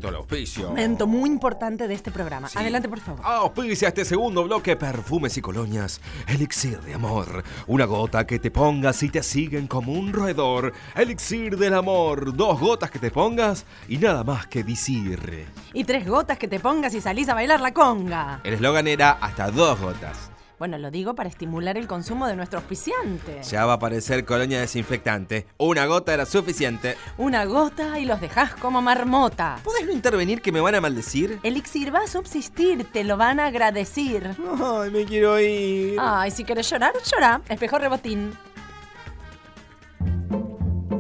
[0.00, 0.68] Momento del auspicio.
[0.68, 2.48] Momento muy importante de este programa.
[2.54, 3.20] Adelante, por favor.
[3.24, 6.00] Auspicia este segundo bloque Perfumes y Colonias.
[6.26, 7.44] Elixir de amor.
[7.66, 10.72] Una gota que te pongas y te siguen como un roedor.
[10.94, 12.34] Elixir del amor.
[12.34, 15.46] Dos gotas que te pongas y nada más que decir.
[15.72, 18.40] Y tres gotas que te pongas y salís a bailar la conga.
[18.44, 20.29] El eslogan era hasta dos gotas.
[20.60, 23.42] Bueno, lo digo para estimular el consumo de nuestro auspiciante.
[23.44, 25.46] Ya va a aparecer colonia desinfectante.
[25.56, 26.98] Una gota era suficiente.
[27.16, 29.58] Una gota y los dejás como marmota.
[29.64, 31.40] ¿Podés no intervenir que me van a maldecir?
[31.44, 34.36] Elixir va a subsistir, te lo van a agradecer.
[34.62, 35.96] Ay, me quiero ir.
[35.98, 37.40] Ay, si quieres llorar, llora.
[37.48, 38.36] Espejo rebotín.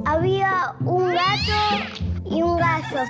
[0.06, 3.04] Había un gato y un gallo.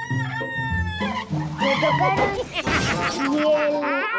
[1.01, 3.75] Me tocaron y el,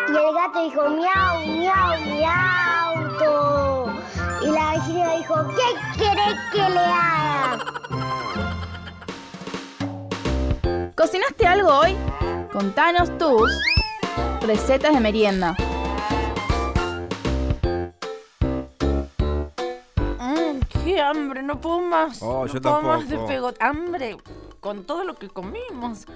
[0.09, 3.17] y el gato dijo miau, miau, miau.
[3.19, 3.93] to".
[4.41, 5.67] Y la gallina dijo, ¿qué
[5.99, 7.59] querés que le haga?
[10.95, 11.95] ¿Cocinaste algo hoy?
[12.51, 13.51] Contanos tus
[14.41, 15.55] recetas de merienda.
[20.19, 22.21] Mmm, qué hambre, no puedo más.
[22.23, 23.27] Oh, no yo puedo más de tampoco.
[23.27, 23.61] pegot.
[23.61, 24.17] Hambre
[24.59, 26.07] con todo lo que comimos.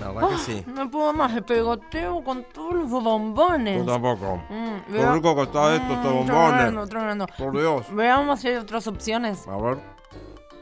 [0.00, 0.64] La verdad que Ah, sí.
[0.66, 3.84] No puedo más de pegoteo con todos los bombones.
[3.84, 4.36] Yo tampoco.
[4.48, 6.50] Mm, Qué vea- rico que está esto, este Mm, bombones.
[6.54, 7.26] Tremendo, tremendo.
[7.38, 7.86] Por Dios.
[7.94, 9.46] Veamos si hay otras opciones.
[9.46, 9.78] A ver.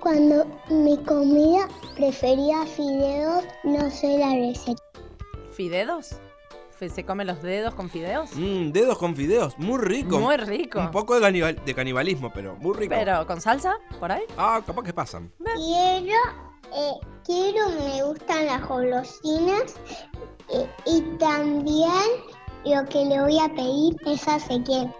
[0.01, 4.83] Cuando mi comida prefería fideos, no sé la receta.
[5.53, 6.17] ¿Fideos?
[6.79, 8.31] Fe- ¿Se come los dedos con fideos?
[8.37, 9.59] Mmm, dedos con fideos.
[9.59, 10.21] Muy rico.
[10.21, 10.79] Muy rico.
[10.79, 12.95] Un poco de, canibal- de canibalismo, pero muy rico.
[12.97, 13.75] Pero, ¿con salsa?
[13.99, 14.23] ¿Por ahí?
[14.37, 15.33] Ah, capaz que pasan.
[15.57, 16.17] Quiero
[16.73, 16.93] eh,
[17.29, 19.75] quiero, me gustan las golosinas
[20.53, 21.93] eh, y también
[22.65, 24.91] lo que le voy a pedir es a Ezequiel.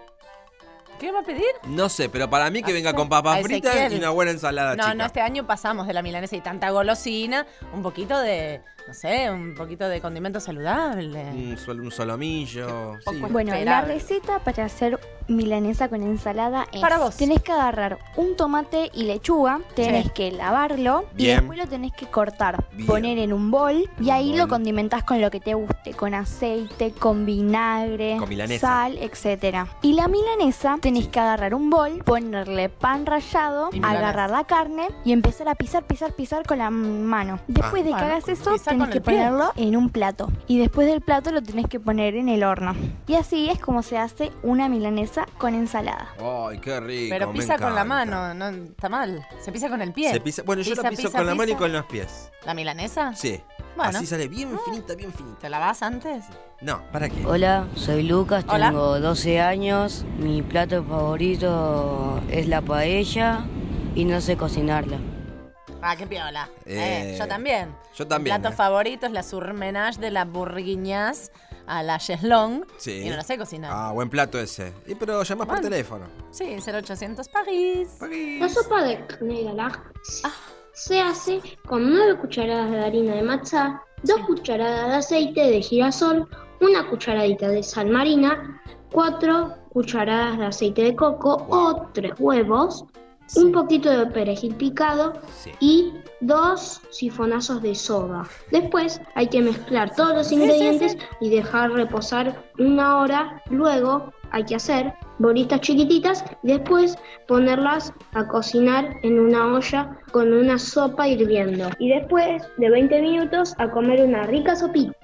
[0.99, 1.45] ¿Qué va a pedir?
[1.65, 4.83] No sé, pero para mí que venga con papas fritas y una buena ensalada No,
[4.83, 4.95] chica.
[4.95, 9.29] no, este año pasamos de la milanesa y tanta golosina, un poquito de, no sé,
[9.31, 11.23] un poquito de condimento saludable.
[11.31, 12.95] Un, sol- un solomillo.
[13.09, 13.17] sí.
[13.29, 14.99] Bueno, la receta para hacer
[15.29, 16.81] milanesa con ensalada es...
[16.81, 17.15] Para vos.
[17.15, 20.11] Tenés que agarrar un tomate y lechuga, tenés Sí.
[20.13, 21.37] que lavarlo y Bien.
[21.39, 22.87] después lo tenés que cortar, Bien.
[22.87, 26.13] poner en un bol y Un ahí lo condimentás con lo que te guste, con
[26.13, 28.67] aceite, con vinagre, Con milanesa.
[28.67, 29.67] sal, etcétera.
[29.81, 34.87] Y la milanesa tenés que agarrar un bol, ponerle pan rallado, Y agarrar la carne
[35.05, 37.39] y empezar a pisar, pisar, pisar con la mano.
[37.47, 40.31] Después de que Bueno, hagas eso, tenés que ponerlo en un plato.
[40.47, 42.75] Y después del plato lo tenés que poner en el horno.
[43.07, 46.13] Y así es como se hace una milanesa con ensalada.
[46.19, 47.09] Ay, qué rico.
[47.09, 49.25] Pero me pisa con la mano, no está mal.
[49.41, 50.11] Se pisa con el pie.
[50.11, 52.31] Se pisa, bueno, yo la piso con la mano y con los pies.
[52.45, 53.13] ¿La milanesa?
[53.15, 53.41] Sí.
[53.75, 53.97] Bueno.
[53.97, 55.39] Así sale bien finita, bien finita.
[55.39, 56.25] ¿Te lavas antes?
[56.61, 57.25] No, ¿para qué?
[57.25, 58.67] Hola, soy Lucas, Hola.
[58.69, 60.05] tengo 12 años.
[60.17, 63.45] Mi plato favorito es la paella
[63.95, 64.97] y no sé cocinarla.
[65.81, 66.49] Ah, qué piola.
[66.65, 67.73] Eh, Eh, yo también.
[67.95, 68.57] yo también, Mi plato eh.
[68.57, 71.31] favorito es la surmenage de la bourguignas
[71.69, 72.65] a la cheslong.
[72.77, 73.03] Sí.
[73.05, 73.71] Y no la sé cocinar.
[73.73, 74.73] Ah, buen plato ese.
[74.87, 76.05] Y pero llamás por teléfono.
[76.31, 77.97] Sí, 0800 París.
[78.39, 79.91] La sopa de Knegalag
[80.73, 86.27] se hace con 9 cucharadas de harina de matzá, 2 cucharadas de aceite de girasol,
[86.61, 88.61] una cucharadita de sal marina,
[88.91, 92.85] 4 cucharadas de aceite de coco o 3 huevos,
[93.35, 95.51] un poquito de perejil picado Sí.
[95.59, 98.25] y dos sifonazos de soda.
[98.51, 103.41] Después hay que mezclar todos los ingredientes y dejar reposar una hora.
[103.49, 106.97] Luego hay que hacer bolitas chiquititas y después
[107.27, 111.69] ponerlas a cocinar en una olla con una sopa hirviendo.
[111.79, 114.98] Y después de 20 minutos a comer una rica sopita.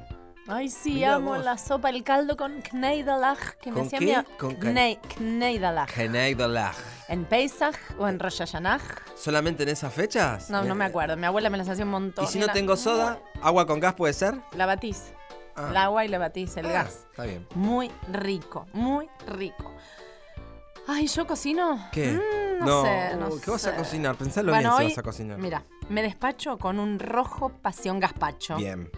[0.47, 1.43] Ay, sí, amo vos.
[1.43, 4.37] la sopa, el caldo con kneidelach que me ¿Con hacía qué?
[4.37, 5.89] Con ca- Knei- kneidelach.
[5.89, 6.75] Geneidolach.
[7.07, 8.79] ¿En Pesach o en Rosh Hashanah?
[9.15, 10.49] ¿Solamente en esas fechas?
[10.51, 11.17] No, no Eh, me acuerdo.
[11.17, 12.25] Mi abuela me las hacía un montón.
[12.25, 13.19] ¿Y si no Era- tengo soda?
[13.41, 14.35] ¿Agua con gas puede ser?
[14.55, 15.13] La batís.
[15.55, 15.67] Ah.
[15.71, 17.07] El agua y la batís, el Ah, gas.
[17.09, 17.47] Está bien.
[17.55, 19.73] Muy rico, muy rico.
[20.87, 21.79] Ay, ¿yo cocino?
[21.91, 22.11] ¿Qué?
[22.11, 23.77] Mm, no, sé, no Uy, ¿Qué vas a sé.
[23.77, 24.15] cocinar?
[24.15, 25.37] Pensalo Bueno, bien si hoy, vas a cocinar.
[25.39, 28.55] Mira, me despacho con un rojo pasión gazpacho.
[28.57, 28.89] Bien.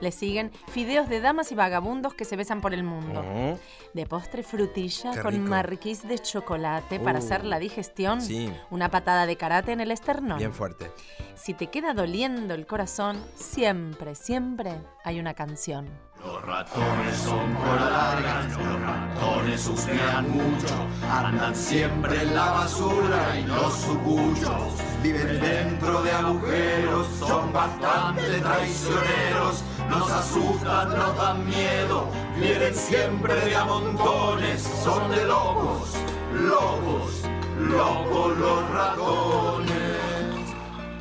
[0.00, 3.20] Le siguen fideos de damas y vagabundos que se besan por el mundo.
[3.20, 3.58] Ujú.
[3.92, 5.44] De postre frutilla con rico.
[5.46, 8.20] marquís de chocolate para Uh, hacer la digestión.
[8.22, 8.52] sí.
[8.70, 10.38] Una patada de karate en el esternón.
[10.38, 10.90] Bien fuerte.
[11.34, 14.74] Si te queda doliendo el corazón, siempre, siempre
[15.04, 15.88] hay una canción.
[16.24, 23.42] Los ratones son cola larga, los ratones suspiran mucho, andan siempre en la basura y
[23.44, 32.06] los sucuchos viven dentro de agujeros, son bastante traicioneros, nos asustan, nos dan miedo,
[32.38, 35.90] vienen siempre de a montones, son de locos,
[36.34, 37.22] locos,
[37.58, 39.72] locos los ratones.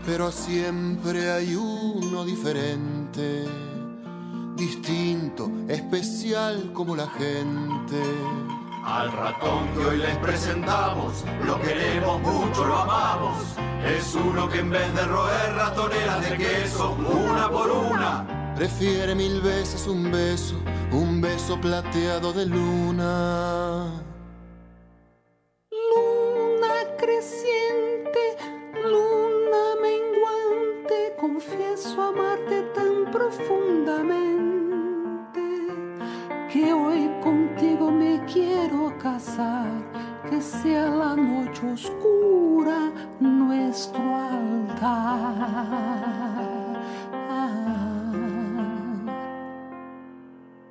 [0.03, 3.45] pero siempre hay uno diferente,
[4.61, 7.99] distinto, especial como la gente.
[8.85, 13.37] Al ratón que hoy les presentamos, lo queremos mucho, lo amamos.
[13.83, 19.41] Es uno que en vez de roer ratoneras de queso, una por una, Prefiere mil
[19.41, 20.57] veces un beso,
[20.91, 23.87] un beso plateado de luna.
[23.87, 24.10] Luna
[39.31, 39.67] casar,
[40.29, 45.61] que sea la noche oscura nuestro altar.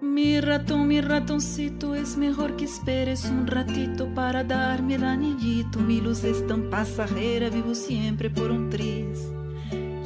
[0.03, 5.79] Mi ratón, mi ratoncito, es mejor que esperes un ratito para darme el anillito.
[5.79, 9.31] Mi luz es tan pasajera, vivo siempre por un tris.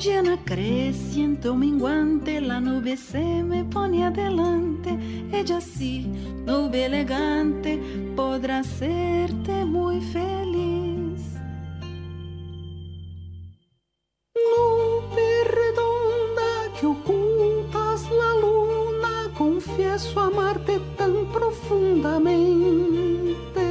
[0.04, 4.98] Llena creciente o menguante, la nube se me pone adelante.
[5.32, 6.06] Ella sí,
[6.44, 7.80] nube elegante,
[8.14, 11.22] podrá hacerte muy feliz.
[14.34, 23.64] Nube redonda que ocultas la luna, confieso amarte tan profundamente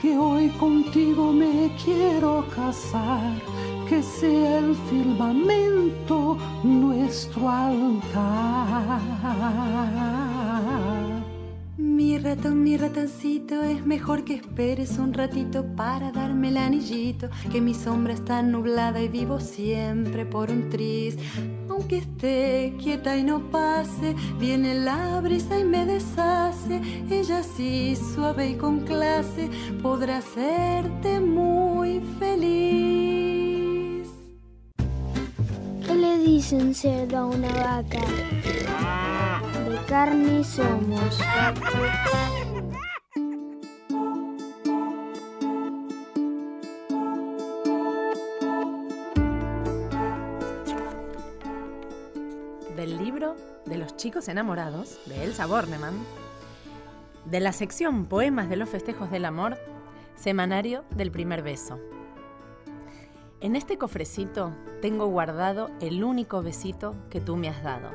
[0.00, 3.34] que hoy contigo me quiero casar,
[3.96, 9.00] que sea el firmamento nuestro altar.
[11.78, 17.62] Mi ratón, mi ratoncito, es mejor que esperes un ratito para darme el anillito, que
[17.62, 21.16] mi sombra está nublada y vivo siempre por un tris.
[21.70, 26.82] Aunque esté quieta y no pase, viene la brisa y me deshace.
[27.10, 29.48] Ella sí, suave y con clase,
[29.82, 32.85] podrá hacerte muy feliz.
[36.26, 38.00] ¿Qué le dicen cerdo a una vaca?
[39.68, 41.20] De carne somos.
[52.74, 55.94] Del libro de los chicos enamorados de Elsa Bornemann,
[57.24, 59.58] de la sección Poemas de los Festejos del Amor,
[60.16, 61.78] semanario del primer beso.
[63.42, 67.90] En este cofrecito tengo guardado el único besito que tú me has dado.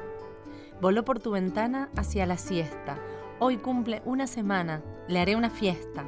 [0.79, 2.99] Voló por tu ventana hacia la siesta.
[3.39, 6.05] Hoy cumple una semana, le haré una fiesta.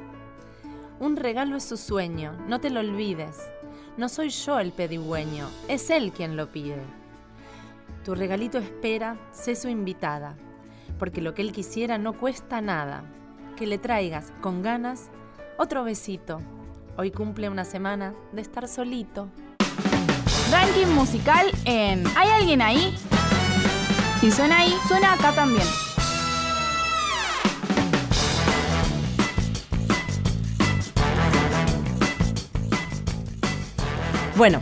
[0.99, 3.39] Un regalo es su sueño, no te lo olvides.
[3.97, 6.83] No soy yo el pedigüeño, es él quien lo pide.
[8.05, 10.35] Tu regalito espera, sé su invitada,
[10.99, 13.03] porque lo que él quisiera no cuesta nada.
[13.55, 15.09] Que le traigas con ganas
[15.57, 16.39] otro besito.
[16.95, 19.27] Hoy cumple una semana de estar solito.
[20.51, 22.95] Ranking musical en ¿Hay alguien ahí?
[24.21, 25.65] Si suena ahí, suena acá también.
[34.37, 34.61] Bueno,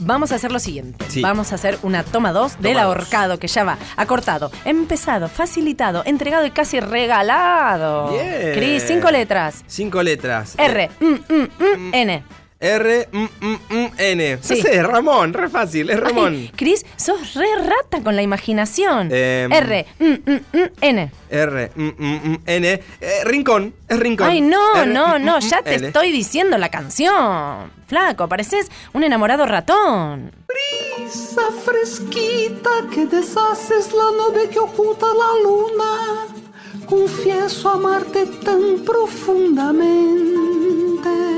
[0.00, 1.04] vamos a hacer lo siguiente.
[1.08, 1.22] Sí.
[1.22, 6.46] Vamos a hacer una toma 2 del ahorcado que ya va acortado, empezado, facilitado, entregado
[6.46, 8.12] y casi regalado.
[8.12, 8.54] Bien.
[8.54, 9.64] Cris, cinco letras.
[9.66, 10.54] Cinco letras.
[10.58, 12.24] R, M, M, M, N.
[14.42, 14.56] Sí.
[14.56, 16.50] No sé, Ramón, re fácil, es Ramón.
[16.56, 19.10] Cris, sos re rata con la imaginación.
[19.12, 19.52] Em.
[19.52, 21.12] R, mm, mm, mm, N.
[21.30, 22.82] R, M, M, M, N.
[23.00, 24.28] Eh, rincón, es rincón.
[24.28, 27.70] Ay, no, no, no, ya te estoy diciendo la canción.
[27.86, 30.32] Flaco, pareces un enamorado ratón.
[30.48, 36.26] Brisa fresquita que deshaces la nube que oculta la luna.
[36.86, 41.37] Confieso amarte tan profundamente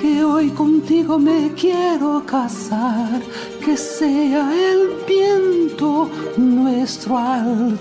[0.00, 3.20] que hoy contigo me quiero casar.
[3.64, 7.76] Que sea el viento nuestro altar.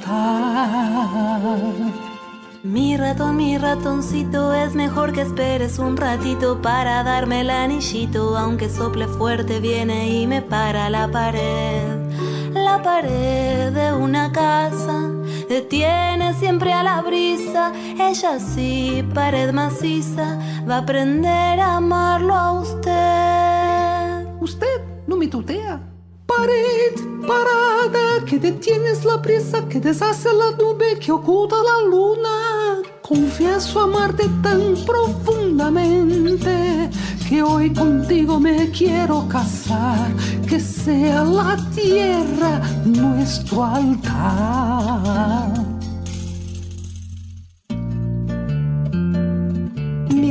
[2.65, 8.69] Mi ratón, mi ratoncito, es mejor que esperes un ratito para darme el anillito, aunque
[8.69, 11.83] sople fuerte viene y me para la pared.
[12.55, 15.11] La pared de una casa
[15.47, 22.51] detiene siempre a la brisa, ella sí, pared maciza, va a aprender a amarlo a
[22.53, 24.41] usted.
[24.41, 25.94] ¿Usted no me tutea?
[26.37, 32.81] Pared parada que detienes la prisa que deshace la nube que oculta la luna.
[33.01, 36.89] Confieso amarte tan profundamente
[37.27, 40.11] que hoy contigo me quiero casar.
[40.47, 45.74] Que sea la tierra nuestro altar.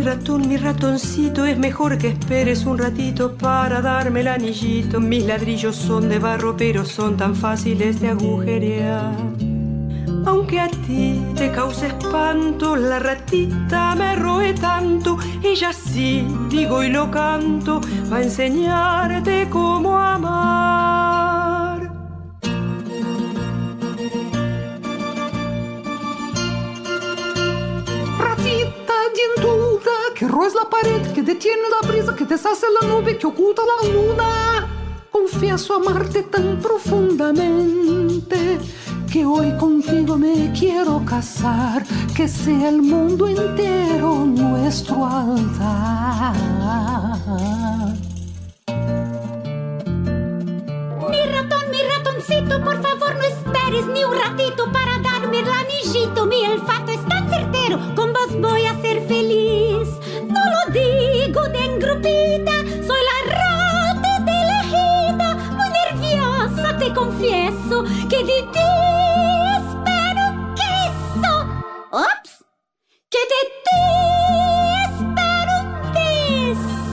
[0.04, 5.00] Ratón, mi ratoncito, es mejor que esperes un ratito para darme el anillito.
[5.00, 9.14] Mis ladrillos son de barro, pero son tan fáciles de agujerear.
[10.26, 15.18] Aunque a ti te cause espanto, la ratita me roe tanto.
[15.42, 17.80] Ella sí, digo y lo canto,
[18.12, 20.93] va a enseñarte cómo amar.
[30.34, 33.88] Que roes la pared, que detiene la brisa, que deshace la nube, que oculta la
[33.88, 34.66] luna.
[35.10, 38.58] Confieso amarte tan profundamente
[39.10, 41.84] que hoy contigo me quiero casar,
[42.16, 46.34] que sea el mundo entero nuestro altar.
[51.10, 56.26] Mi ratón, mi ratoncito, por favor no esperes ni un ratito para darme el anillito.
[56.26, 59.13] Mi olfato es tan certero, con vos voy a ser feliz.
[60.34, 62.56] No lo digo de engrupida,
[62.86, 64.38] soy la rata de.
[65.56, 68.68] Muy nerviosa te confieso que de ti
[69.58, 70.24] espero
[70.60, 71.34] queso.
[71.92, 72.32] ¡Ups!
[73.10, 73.82] Que de ti
[74.88, 75.54] espero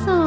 [0.06, 0.26] un.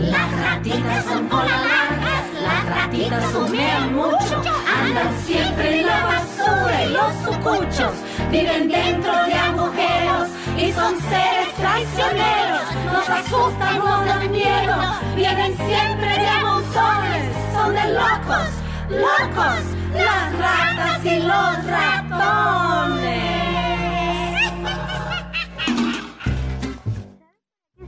[0.00, 4.42] Las ratitas son cola largas, las ratitas humean mucho,
[4.82, 7.92] andan siempre en la basura y los sucuchos
[8.34, 10.28] viven dentro de agujeros
[10.58, 12.62] y son seres traicioneros.
[12.92, 14.76] Nos asustan, nos dan miedo,
[15.14, 17.22] vienen siempre de montones,
[17.52, 18.48] son de locos,
[18.90, 19.60] locos,
[19.94, 23.14] las ratas y los ratones.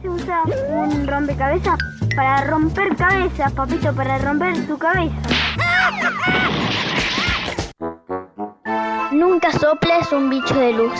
[0.00, 1.78] se usa un rompecabezas?
[2.14, 5.16] Para romper cabezas, papito, para romper tu cabeza.
[9.36, 10.98] Nunca soples un bicho de luz.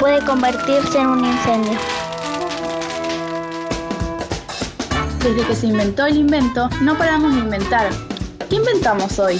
[0.00, 1.78] Puede convertirse en un incendio.
[5.22, 7.90] Desde que se inventó el invento, no paramos de inventar.
[8.48, 9.38] ¿Qué inventamos hoy?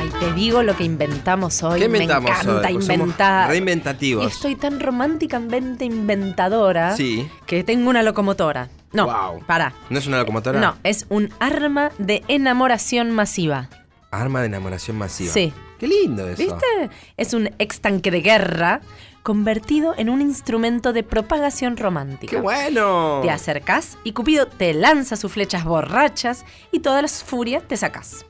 [0.00, 1.80] Ay, te digo lo que inventamos hoy.
[1.80, 2.72] ¿Qué inventamos Me encanta hoy?
[2.72, 3.48] Pues somos inventar.
[3.50, 4.32] Reinventativos.
[4.32, 7.28] Estoy tan románticamente inventadora Sí.
[7.44, 8.70] que tengo una locomotora.
[8.92, 9.72] No, para.
[9.90, 10.60] ¿No es una locomotora?
[10.60, 13.68] No, es un arma de enamoración masiva.
[14.10, 15.32] Arma de enamoración masiva.
[15.32, 15.52] Sí.
[15.78, 16.42] Qué lindo eso.
[16.42, 16.90] ¿Viste?
[17.16, 18.82] Es un ex tanque de guerra
[19.22, 22.36] convertido en un instrumento de propagación romántica.
[22.36, 23.20] ¡Qué bueno!
[23.22, 28.26] Te acercás y Cupido te lanza sus flechas borrachas y todas las furias te sacas.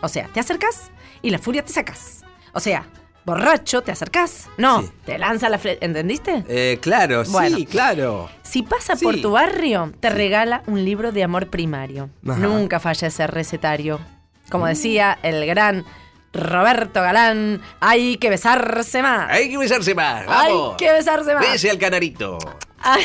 [0.00, 0.90] O sea, te acercás
[1.22, 2.24] y la furia te sacas.
[2.52, 2.86] O sea,
[3.26, 4.48] borracho, te acercás.
[4.56, 5.84] No, te lanza la flecha.
[5.84, 6.44] ¿Entendiste?
[6.48, 7.56] Eh, claro, Bueno.
[7.58, 8.30] sí, claro.
[8.42, 12.08] Si pasa por tu barrio, te regala un libro de amor primario.
[12.26, 12.38] Ajá.
[12.38, 14.00] Nunca falla ese recetario.
[14.48, 15.84] Como decía el gran
[16.32, 19.28] Roberto Galán, hay que besarse más.
[19.30, 20.22] Hay que besarse más.
[20.28, 20.76] Hay Vamos.
[20.76, 21.50] que besarse más.
[21.50, 22.38] Bese al canarito.
[22.78, 23.04] Hay,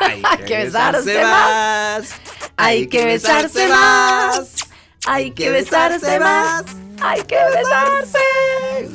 [0.00, 2.14] hay que besarse más.
[2.56, 4.56] Hay que besarse más.
[5.06, 6.64] Hay que besarse más.
[7.02, 8.18] Hay que besarse.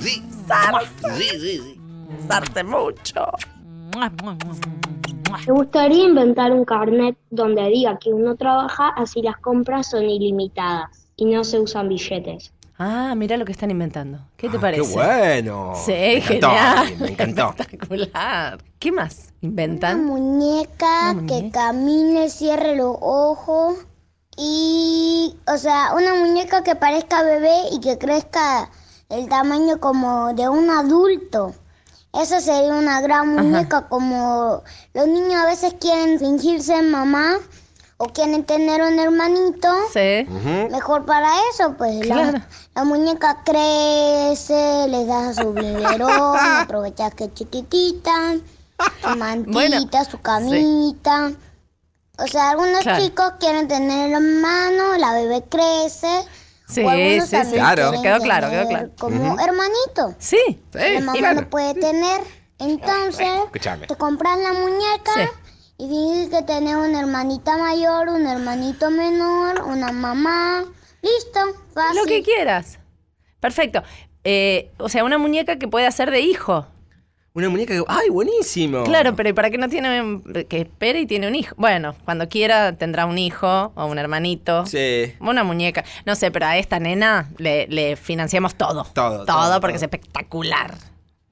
[0.01, 0.23] Sí.
[0.49, 1.15] Besarse.
[1.17, 1.81] Sí, sí, sí.
[2.21, 3.25] Besarse mucho.
[3.95, 10.89] Me gustaría inventar un carnet donde diga que uno trabaja así las compras son ilimitadas
[11.15, 12.51] y no se usan billetes.
[12.81, 14.19] Ah, mira lo que están inventando.
[14.37, 14.83] ¿Qué te Ah, parece?
[14.89, 15.73] Qué bueno.
[15.75, 16.95] Sí, Me encantó, genial.
[16.99, 17.49] Me encantó.
[17.59, 18.59] Espectacular.
[18.79, 20.05] ¿Qué más Una inventan?
[20.05, 23.85] muñeca que camine, cierre los ojos
[24.37, 28.69] y, o sea, una muñeca que parezca bebé y que crezca
[29.09, 31.53] el tamaño como de un adulto.
[32.13, 37.37] Esa sería una gran muñeca como los niños a veces quieren fingirse mamá
[37.97, 39.67] o quieren tener un hermanito.
[39.93, 40.25] Sí.
[40.71, 42.31] Mejor para eso, pues Claro.
[42.31, 48.35] la, la muñeca crece, le das su biberón, aprovechas que es chiquitita,
[49.01, 51.31] su mantita, su camita.
[52.17, 53.03] O sea, algunos Claro.
[53.03, 56.25] chicos quieren tener hermano, la bebé crece.
[56.69, 56.83] Sí,
[57.21, 57.51] sí, sí.
[57.53, 57.91] Claro.
[58.01, 58.91] Quedó claro, quedó tener claro.
[58.99, 60.15] Como hermanito.
[60.19, 60.61] Sí.
[60.73, 61.41] La mamá claro.
[61.41, 62.21] no puede tener.
[62.59, 63.87] Entonces, Escúchame.
[63.87, 65.21] te compras la muñeca Sí.
[65.77, 70.65] y dices que tenés una hermanita mayor, un hermanito menor, una mamá.
[71.01, 71.39] Listo,
[71.73, 71.97] fácil.
[72.01, 72.79] Lo que quieras.
[73.39, 73.81] Perfecto.
[74.23, 76.67] Eh, o sea, una muñeca que puede hacer de hijo.
[77.33, 77.83] Una muñeca que.
[77.87, 78.83] ¡Ay, buenísimo!
[78.85, 80.21] Claro, pero ¿y para qué no tiene.
[80.49, 81.53] que espere y tiene un hijo?
[81.57, 84.65] Bueno, cuando quiera tendrá un hijo o un hermanito.
[84.65, 85.13] Sí.
[85.19, 85.83] Una muñeca.
[86.05, 88.83] No sé, pero a esta nena le, le financiamos todo.
[88.93, 89.77] Todo, Todo, todo, porque todo.
[89.77, 90.73] es espectacular.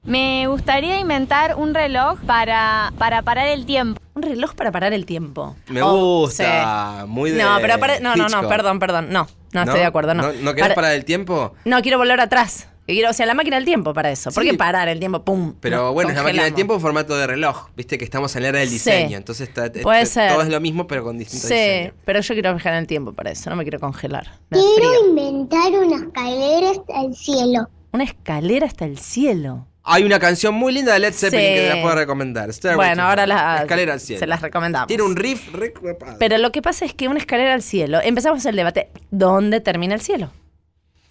[0.04, 4.00] Me gustaría inventar un reloj para, para parar el tiempo.
[4.14, 5.56] Un reloj para parar el tiempo.
[5.66, 7.04] Me Oh, gusta.
[7.08, 7.42] Muy de.
[7.42, 9.08] No, pero no, no, no, perdón, perdón.
[9.10, 10.22] No, no, estoy de acuerdo, no.
[10.22, 11.54] ¿No, no querés Para- parar el tiempo?
[11.64, 12.68] No, quiero volver atrás.
[12.94, 14.30] Quiero, o sea, la máquina del tiempo para eso.
[14.30, 14.50] ¿Por Sí.
[14.50, 15.22] qué parar el tiempo?
[15.22, 15.54] ¡Pum!
[15.60, 17.68] Pero bueno, es la máquina del tiempo en formato de reloj.
[17.76, 18.74] Viste que estamos en la era del Sí.
[18.74, 19.16] diseño.
[19.18, 20.32] Entonces está, Puede está- ser.
[20.32, 21.94] todo es lo mismo, pero con distintos Sí, diseños.
[22.04, 23.50] pero yo quiero viajar en el tiempo para eso.
[23.50, 24.32] No me quiero congelar.
[24.50, 27.68] Me Quiero inventar una escalera hasta el cielo.
[27.92, 29.66] Una escalera hasta el cielo.
[29.90, 31.54] Hay una canción muy linda de Led Zeppelin Sí.
[31.54, 32.52] que te la puedo recomendar.
[32.52, 34.18] Stairway Bueno, to ahora la, Escalera al cielo.
[34.20, 34.86] se las recomendamos.
[34.86, 35.72] Tiene un riff re.
[36.18, 39.94] Pero lo que pasa es que una escalera al cielo, empezamos el debate, ¿dónde termina
[39.94, 40.30] el cielo?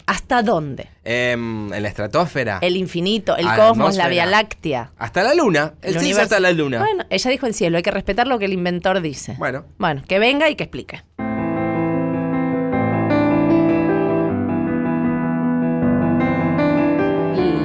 [0.08, 0.88] ¿Hasta dónde?
[1.04, 2.60] Em, en la estratosfera.
[2.62, 4.08] El infinito, el cosmos, la.
[4.08, 4.90] Vía Láctea.
[4.96, 5.74] Hasta la luna.
[5.82, 6.22] El, sí es universo.
[6.22, 6.78] hasta la luna.
[6.78, 9.34] Bueno, ella dijo el cielo, hay que respetar lo que el inventor dice.
[9.38, 9.66] Bueno.
[9.76, 11.02] Bueno, que venga y que explique.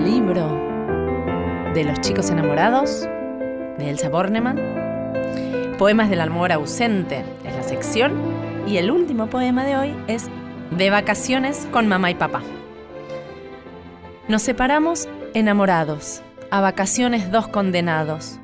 [0.03, 3.07] Libro de los chicos enamorados
[3.77, 4.59] de Elsa Bornemann.
[5.77, 8.11] Poemas del amor ausente es la sección.
[8.67, 10.29] Y el último poema de hoy es
[10.77, 12.41] De vacaciones con mamá y papá.
[14.27, 18.39] Nos separamos enamorados, a vacaciones dos condenados.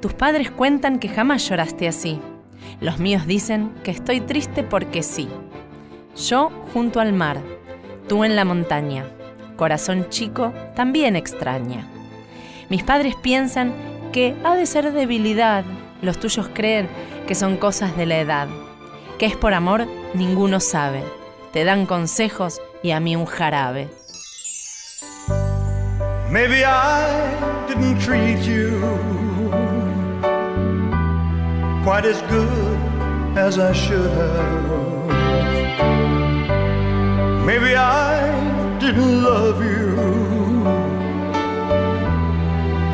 [0.00, 2.20] Tus padres cuentan que jamás lloraste así.
[2.80, 5.28] Los míos dicen que estoy triste porque sí.
[6.28, 7.38] Yo junto al mar,
[8.08, 9.06] tú en la montaña.
[9.56, 11.88] Corazón chico también extraña.
[12.68, 13.72] Mis padres piensan
[14.12, 15.64] que ha de ser debilidad.
[16.02, 16.88] Los tuyos creen
[17.26, 18.48] que son cosas de la edad.
[19.18, 21.02] Que es por amor, ninguno sabe.
[21.54, 23.88] Te dan consejos y a mí un jarabe.
[26.28, 27.30] Maybe I
[27.68, 28.80] didn't treat you
[31.84, 32.76] quite as good
[33.38, 34.64] as I should have.
[37.46, 38.18] Maybe I
[38.80, 39.94] didn't love you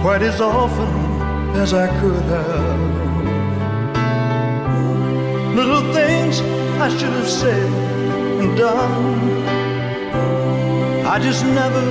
[0.03, 0.91] quite as often
[1.57, 2.81] as I could have.
[5.57, 6.43] Little things
[6.79, 8.00] I should have said
[8.41, 9.47] and done.
[11.07, 11.85] I just never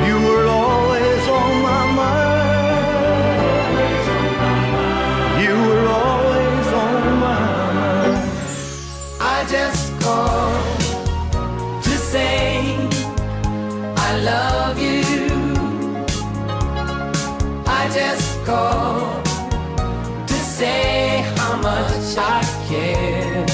[0.06, 2.52] You were always on my mind.
[5.44, 8.16] You were always on my mind.
[9.20, 10.80] I just called
[11.86, 12.76] to say
[14.08, 15.02] I love you.
[17.80, 19.24] I just called
[20.28, 20.91] to say
[22.24, 23.46] I care.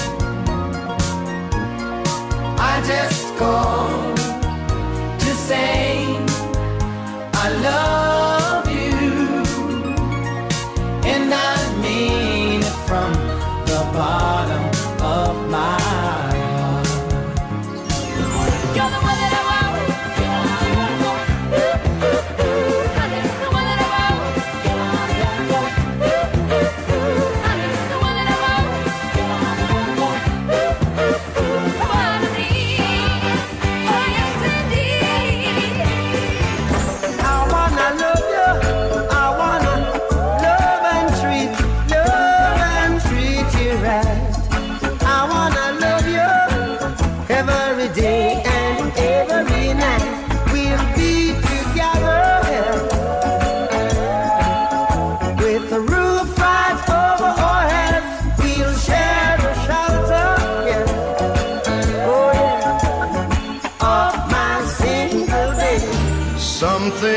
[2.59, 4.08] I just called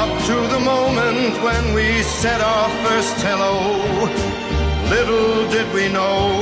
[0.00, 3.56] Up to the moment when we said our first hello.
[4.88, 6.40] Little did we know,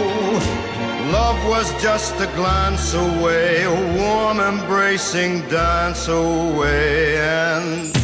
[1.11, 7.18] love was just a glance away, a warm embracing dance away.
[7.18, 7.97] And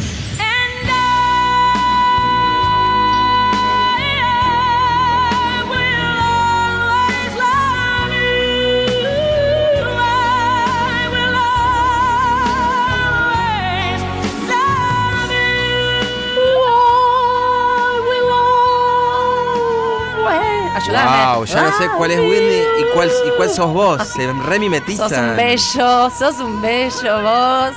[20.75, 21.35] Ayúdame.
[21.37, 24.07] Wow, ya no sé cuál es Whitney y cuál, y cuál sos vos.
[24.07, 25.09] Se remimetizan.
[25.09, 27.71] Sos un bello, sos un bello vos.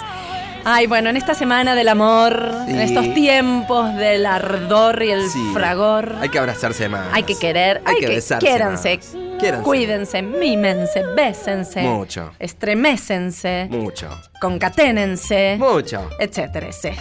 [0.64, 5.50] Ay, bueno, en esta semana del amor, en estos tiempos del ardor y el Sí.
[5.54, 7.06] fragor, Hay que abrazarse más.
[7.12, 9.00] hay que querer, Hay hay, que que, besarse quiéranse.
[9.38, 9.64] Quiéranse.
[9.64, 12.32] cuídense, mímense, bésense, Mucho.
[12.38, 14.08] estremécense, Mucho.
[14.42, 16.10] concaténense, Mucho.
[16.18, 16.68] etcétera.
[16.68, 16.94] ese.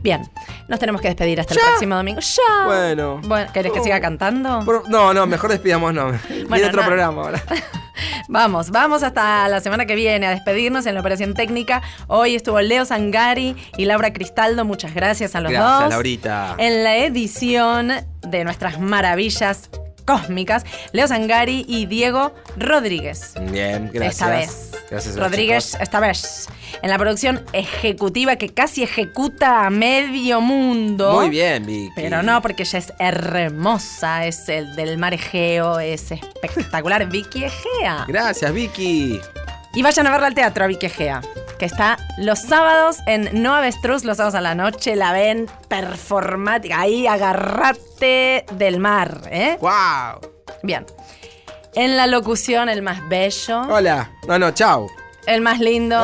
[0.00, 0.22] Bien,
[0.68, 2.20] nos tenemos que despedir hasta el próximo domingo.
[2.20, 2.64] ¡Ya!
[2.66, 3.20] Bueno.
[3.24, 4.62] Bueno, ¿querés que siga cantando?
[4.64, 6.12] Por- no, no, mejor despidamos, no.
[6.28, 7.42] Viene otro programa ahora.
[8.30, 11.82] Vamos, vamos hasta la semana que viene a despedirnos en la operación técnica.
[12.08, 14.64] Hoy estuvo Leo Sangari y Laura Cristaldo.
[14.66, 15.90] Muchas gracias a los Gracias, dos.
[15.90, 16.54] Laurita.
[16.58, 17.90] En la edición
[18.20, 19.70] de nuestras maravillas
[20.08, 23.34] cósmicas, Leo Sangari y Diego Rodríguez.
[23.52, 24.12] Bien, gracias.
[24.14, 24.70] Esta vez.
[24.90, 25.82] Gracias Rodríguez, chicos.
[25.82, 26.48] esta vez.
[26.80, 31.12] En la producción ejecutiva que casi ejecuta a medio mundo.
[31.12, 31.92] Muy bien, Vicky.
[31.94, 37.06] Pero no, porque ella es hermosa, es el del mar Egeo, es espectacular.
[37.06, 38.06] Vicky Egea.
[38.08, 39.20] Gracias, Vicky.
[39.74, 41.20] Y vayan a verla al teatro a Vicky Egea,
[41.58, 44.96] que está los sábados en No Avestruz, los sábados a la noche.
[44.96, 46.80] La ven performática.
[46.80, 49.58] Ahí, agarrate del mar, ¿eh?
[49.60, 50.20] ¡Wow!
[50.62, 50.84] Bien.
[51.74, 53.60] En la locución, el más bello.
[53.68, 54.10] Hola.
[54.26, 54.88] No, no, chao.
[55.26, 56.02] El más lindo.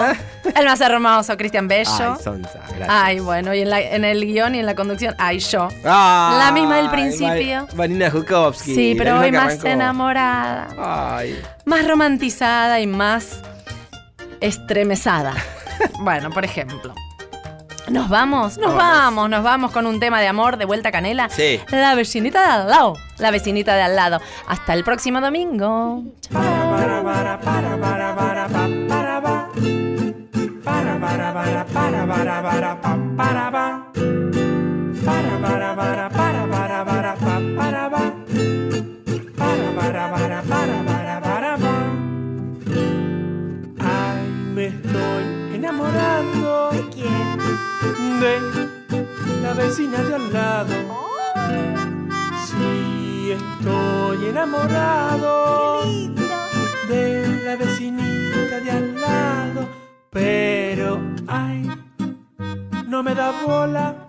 [0.55, 1.91] El más hermoso, Cristian Bello.
[2.19, 2.89] Ay, Sonsa, gracias.
[2.91, 5.69] Ay, bueno, y en, la- en el guion y en la conducción, ay, yo.
[5.83, 7.67] Ay, la misma del principio.
[7.75, 8.75] Marina Jukovsky.
[8.75, 9.67] Sí, pero hoy más arrancó.
[9.69, 10.69] enamorada.
[11.17, 11.43] Ay.
[11.65, 13.41] Más romantizada y más
[14.45, 15.35] estremezada.
[16.01, 16.95] bueno, por ejemplo.
[17.89, 18.57] ¿Nos vamos?
[18.57, 21.29] Nos vamos, nos vamos con un tema de amor de vuelta a canela.
[21.29, 21.61] Sí.
[21.71, 22.95] La vecinita de al lado.
[23.19, 24.21] La vecinita de al lado.
[24.47, 26.03] Hasta el próximo domingo.
[26.33, 27.03] Para,
[48.25, 48.41] De
[49.43, 50.75] la vecina de al lado.
[52.47, 55.83] Sí, estoy enamorado.
[56.89, 59.69] De la vecinita de al lado.
[60.09, 61.71] Pero, ay,
[62.87, 64.09] no me da bola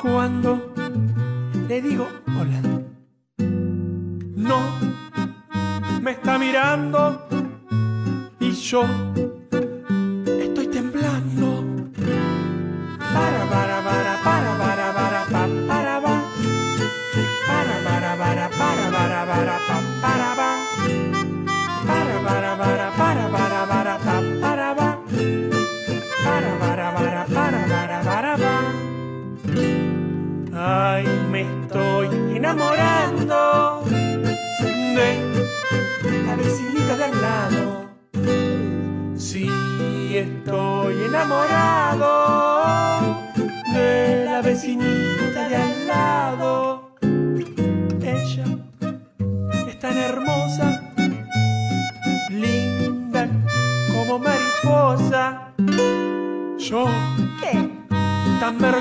[0.00, 0.72] cuando
[1.66, 2.06] le digo
[2.38, 2.60] hola.
[4.36, 4.60] No
[6.00, 7.26] me está mirando
[8.38, 8.84] y yo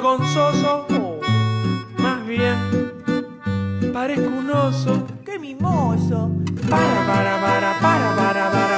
[0.09, 0.87] Vergonzoso,
[1.99, 2.57] más bien
[3.93, 5.03] parezco un oso.
[5.23, 6.31] ¡Qué mimoso!
[6.67, 8.68] Para, para, para, para, para, para, pa, para,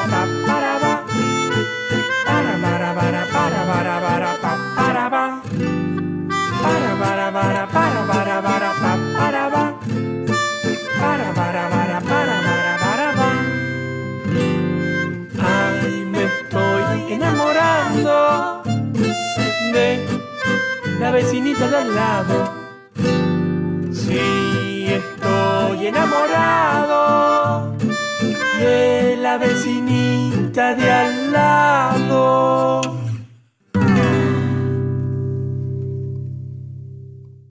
[21.70, 22.53] de al lado.
[23.93, 27.76] Sí, estoy enamorado
[28.59, 32.91] de la vecinita de al lado.